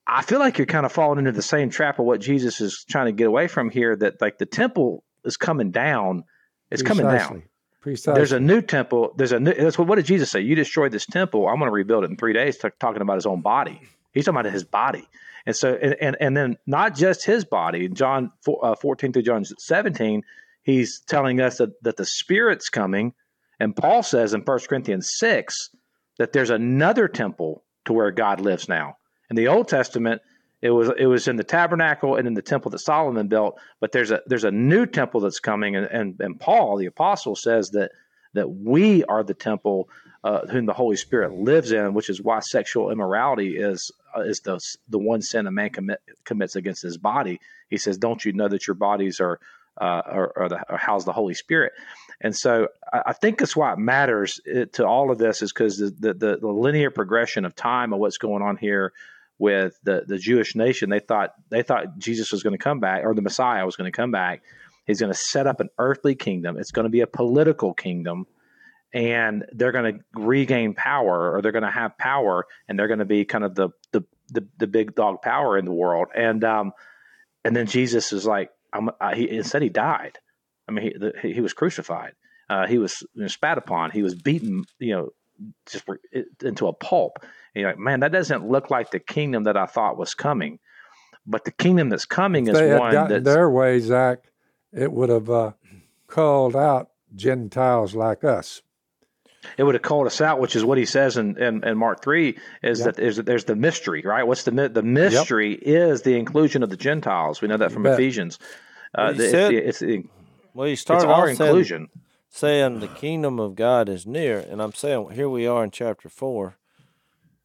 [0.05, 2.85] i feel like you're kind of falling into the same trap of what jesus is
[2.89, 6.23] trying to get away from here that like the temple is coming down
[6.69, 7.03] it's Precisely.
[7.03, 7.43] coming down
[7.81, 8.17] Precisely.
[8.17, 9.13] There's a new temple.
[9.17, 9.53] There's a new.
[9.53, 9.89] That's what.
[9.89, 10.39] What did Jesus say?
[10.39, 11.49] You destroyed this temple.
[11.49, 12.57] I'm going to rebuild it in three days.
[12.57, 13.81] T- talking about his own body.
[14.13, 15.05] He's talking about his body.
[15.45, 19.23] And so, and, and, and then not just his body, John 4, uh, 14 through
[19.23, 20.23] John 17,
[20.61, 23.13] he's telling us that, that the Spirit's coming.
[23.63, 25.69] And Paul says in 1 Corinthians 6
[26.17, 28.97] that there's another temple to where God lives now.
[29.29, 30.21] In the Old Testament,
[30.61, 33.93] it was it was in the tabernacle and in the temple that Solomon built, but
[33.93, 37.69] there's a there's a new temple that's coming, and, and, and Paul the apostle says
[37.69, 37.91] that
[38.33, 39.87] that we are the temple
[40.25, 44.41] uh, whom the Holy Spirit lives in, which is why sexual immorality is uh, is
[44.41, 44.59] the
[44.89, 47.39] the one sin a man commit, commits against his body.
[47.69, 49.39] He says, "Don't you know that your bodies are
[49.79, 51.71] uh, are, are, the, are house the Holy Spirit?"
[52.23, 54.39] And so I, think that's why it matters
[54.73, 57.99] to all of this is because the, the, the the linear progression of time of
[57.99, 58.93] what's going on here
[59.37, 60.89] with the the Jewish nation.
[60.89, 63.91] They thought they thought Jesus was going to come back or the Messiah was going
[63.91, 64.41] to come back.
[64.85, 66.57] He's going to set up an earthly kingdom.
[66.57, 68.25] It's going to be a political kingdom
[68.93, 72.99] and they're going to regain power or they're going to have power and they're going
[72.99, 76.09] to be kind of the, the, the, the, big dog power in the world.
[76.15, 76.73] And, um,
[77.43, 80.19] and then Jesus is like, I'm, I, he, instead he died.
[80.67, 82.13] I mean, he, the, he was crucified.
[82.49, 83.91] Uh, he was you know, spat upon.
[83.91, 85.09] He was beaten, you know,
[85.69, 85.85] just
[86.43, 87.19] into a pulp.
[87.21, 90.59] And you're like, man, that doesn't look like the kingdom that I thought was coming.
[91.25, 94.19] But the kingdom that's coming if is they one that's their way, Zach.
[94.73, 95.51] It would have uh,
[96.07, 98.61] called out Gentiles like us
[99.57, 102.01] it would have called us out, which is what he says in, in, in Mark
[102.01, 102.95] three is yep.
[102.95, 104.23] that is that there's the mystery, right?
[104.23, 105.61] What's the the mystery yep.
[105.63, 107.41] is the inclusion of the Gentiles.
[107.41, 108.39] We know that from Ephesians.
[108.95, 110.07] Uh, the, said, it's, it's,
[110.53, 111.89] well, he started it's our inclusion,
[112.29, 115.71] saying, saying the kingdom of God is near, and I'm saying here we are in
[115.71, 116.57] chapter four,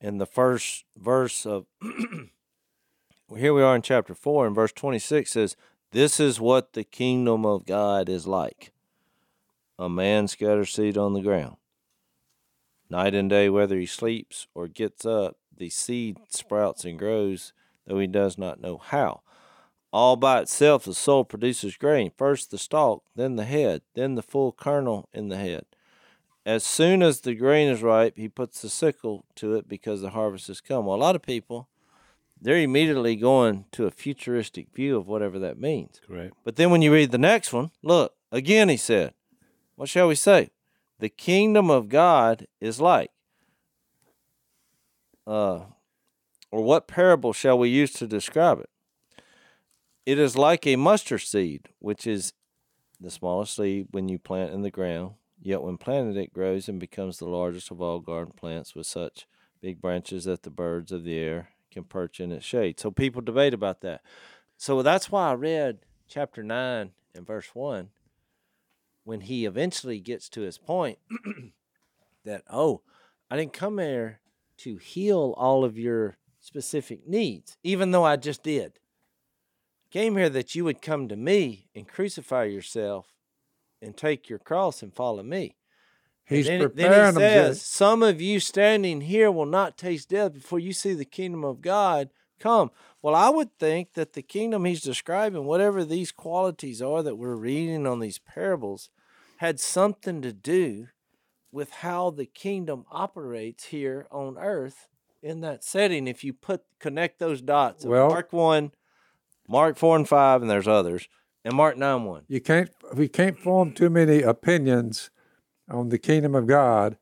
[0.00, 1.66] in the first verse of.
[3.36, 5.54] here we are in chapter 4 and verse 26 says
[5.92, 8.72] this is what the kingdom of god is like
[9.78, 11.58] a man scatters seed on the ground
[12.90, 17.52] Night and day, whether he sleeps or gets up, the seed sprouts and grows,
[17.86, 19.20] though he does not know how.
[19.92, 24.22] All by itself, the soul produces grain first the stalk, then the head, then the
[24.22, 25.64] full kernel in the head.
[26.44, 30.10] As soon as the grain is ripe, he puts the sickle to it because the
[30.10, 30.86] harvest has come.
[30.86, 31.68] Well, a lot of people,
[32.40, 36.00] they're immediately going to a futuristic view of whatever that means.
[36.06, 36.34] Correct.
[36.44, 39.14] But then when you read the next one, look, again he said,
[39.76, 40.50] What shall we say?
[40.98, 43.10] the kingdom of God is like?
[45.26, 45.60] Uh,
[46.50, 48.70] or what parable shall we use to describe it?
[50.08, 52.32] It is like a mustard seed, which is
[52.98, 56.80] the smallest seed when you plant in the ground, yet when planted it grows and
[56.80, 59.26] becomes the largest of all garden plants with such
[59.60, 62.80] big branches that the birds of the air can perch in its shade.
[62.80, 64.00] So people debate about that.
[64.56, 67.90] So that's why I read chapter 9 and verse 1
[69.04, 70.98] when he eventually gets to his point
[72.24, 72.80] that, oh,
[73.30, 74.20] I didn't come here
[74.60, 78.78] to heal all of your specific needs, even though I just did.
[79.90, 83.14] Came here that you would come to me and crucify yourself
[83.80, 85.56] and take your cross and follow me.
[86.24, 90.34] He's then, preparing then he says, Some of you standing here will not taste death
[90.34, 92.70] before you see the kingdom of God come.
[93.00, 97.34] Well, I would think that the kingdom he's describing, whatever these qualities are that we're
[97.34, 98.90] reading on these parables,
[99.38, 100.88] had something to do
[101.50, 104.88] with how the kingdom operates here on earth
[105.22, 108.70] in that setting if you put connect those dots well, mark 1
[109.48, 111.08] mark 4 and 5 and there's others
[111.44, 115.10] and mark 9 1 you can't we can't form too many opinions
[115.68, 116.98] on the kingdom of god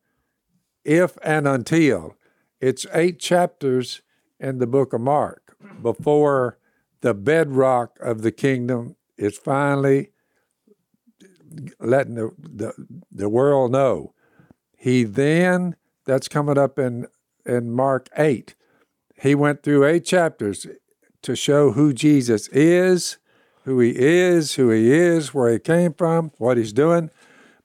[0.85, 2.17] if and until
[2.61, 4.03] it's eight chapters
[4.39, 6.59] in the book of mark before
[7.01, 10.11] the bedrock of the kingdom is finally
[11.81, 12.73] letting the, the,
[13.11, 14.13] the world know.
[14.77, 17.07] He then, that's coming up in,
[17.45, 18.55] in Mark 8,
[19.23, 20.67] he went through eight chapters
[21.27, 23.19] to show who Jesus is,
[23.65, 27.11] who he is, who he is, where he came from, what he's doing.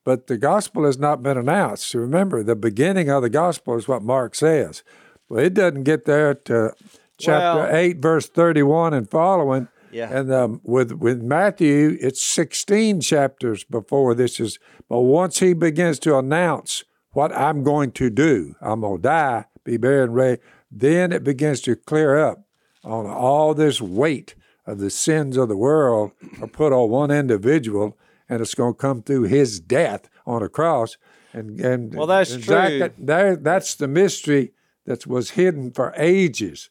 [0.03, 1.93] But the gospel has not been announced.
[1.93, 4.83] Remember, the beginning of the gospel is what Mark says.
[5.29, 6.73] Well, it doesn't get there to
[7.19, 9.67] chapter Well- 8, verse 31 and following.
[9.91, 10.09] Yeah.
[10.11, 14.57] And um, with with Matthew, it's 16 chapters before this is.
[14.89, 19.45] But once he begins to announce what I'm going to do, I'm going to die,
[19.65, 20.39] be buried, and raised,
[20.71, 22.45] then it begins to clear up
[22.83, 26.11] on all this weight of the sins of the world
[26.41, 27.97] are put on one individual,
[28.29, 30.97] and it's going to come through his death on a cross.
[31.33, 32.89] And and Well, that's and true.
[32.97, 34.53] there, that's the mystery
[34.85, 36.69] that was hidden for ages.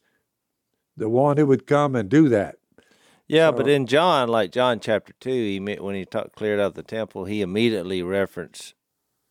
[0.97, 2.57] The one who would come and do that.
[3.27, 6.83] Yeah, but in John, like John chapter two, he when he talked cleared out the
[6.83, 8.73] temple, he immediately referenced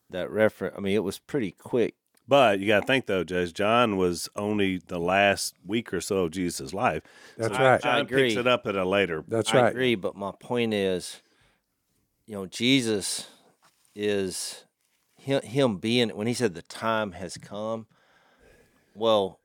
[0.08, 0.74] that reference.
[0.76, 1.94] I mean, it was pretty quick.
[2.30, 6.26] But you got to think though, Judge John was only the last week or so
[6.26, 7.02] of Jesus' life.
[7.36, 7.82] That's So right.
[7.82, 8.28] John I agree.
[8.28, 9.24] picks it up at a later.
[9.26, 9.70] That's I right.
[9.72, 11.22] agree, but my point is,
[12.26, 13.26] you know, Jesus
[13.96, 14.64] is
[15.16, 17.88] him, him being when he said the time has come.
[18.94, 19.40] Well,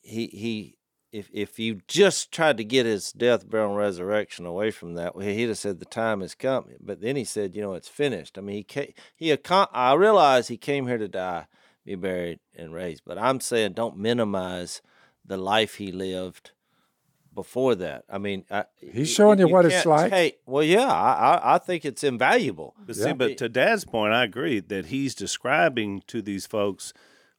[0.00, 0.78] he he
[1.12, 5.14] if if you just tried to get his death, burial, and resurrection away from that,
[5.14, 6.64] well, he'd have said the time has come.
[6.80, 8.38] But then he said, you know, it's finished.
[8.38, 11.46] I mean, he came, he I realize he came here to die,
[11.84, 13.02] be buried, and raised.
[13.04, 14.80] But I'm saying, don't minimize
[15.24, 16.52] the life he lived
[17.34, 18.04] before that.
[18.08, 20.10] I mean, I, He's showing you what it's can't like.
[20.10, 22.74] take- well, yeah, I, I I think it's invaluable.
[22.86, 26.92] But see, but to Dad's point, I agree that he's describing to these folks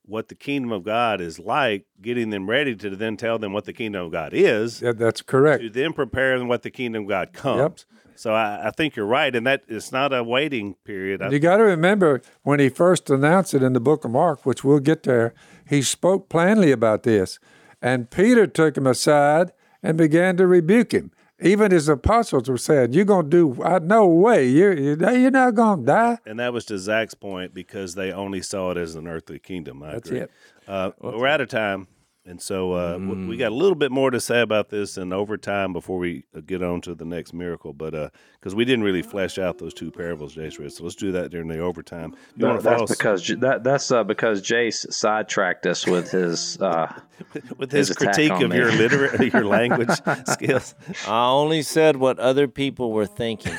[0.07, 3.65] what the kingdom of God is like, getting them ready to then tell them what
[3.65, 5.63] the kingdom of God is, Yeah, that's correct.
[5.63, 7.59] to then prepare them what the kingdom of God comes.
[7.59, 7.99] Yep.
[8.17, 11.21] So I, I think you're right, and that it's not a waiting period.
[11.31, 14.63] You got to remember when he first announced it in the book of Mark, which
[14.63, 15.33] we'll get there,
[15.67, 17.39] he spoke plainly about this.
[17.81, 19.51] And Peter took him aside
[19.83, 21.11] and began to rebuke him.
[21.41, 25.53] Even his apostles were saying, You're going to do, I, no way, you're, you're not
[25.55, 26.17] going to die.
[26.25, 29.83] and that was to Zach's point because they only saw it as an earthly kingdom.
[29.83, 30.21] I That's agree.
[30.21, 30.31] it.
[30.67, 31.87] Uh, we're out of time,
[32.27, 35.13] and so uh, w- we got a little bit more to say about this in
[35.13, 37.71] overtime before we uh, get on to the next miracle.
[37.73, 41.11] But because we didn't really flesh out those two parables, Jase Ritz, so let's do
[41.11, 42.15] that during the overtime.
[42.35, 46.59] You That- that's because that that's uh, because Jase sidetracked us with his.
[46.59, 46.93] Uh,
[47.57, 48.57] with his, his critique of me.
[48.57, 49.89] your liter- your language
[50.25, 50.75] skills.
[51.07, 53.53] I only said what other people were thinking.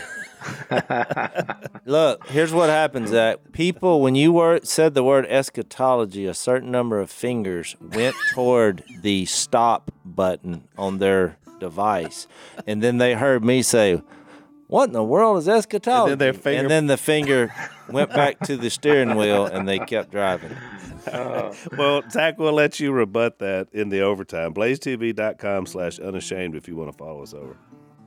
[1.84, 3.38] Look, here's what happens, Zach.
[3.52, 8.82] People, when you were, said the word eschatology, a certain number of fingers went toward
[9.02, 12.26] the stop button on their device.
[12.66, 14.02] And then they heard me say,
[14.66, 16.14] What in the world is eschatology?
[16.16, 17.52] their finger- and then the finger
[17.88, 20.56] went back to the steering wheel and they kept driving.
[21.78, 24.52] Well, Zach, we'll let you rebut that in the overtime.
[24.52, 27.56] BlazeTV.com slash unashamed if you want to follow us over.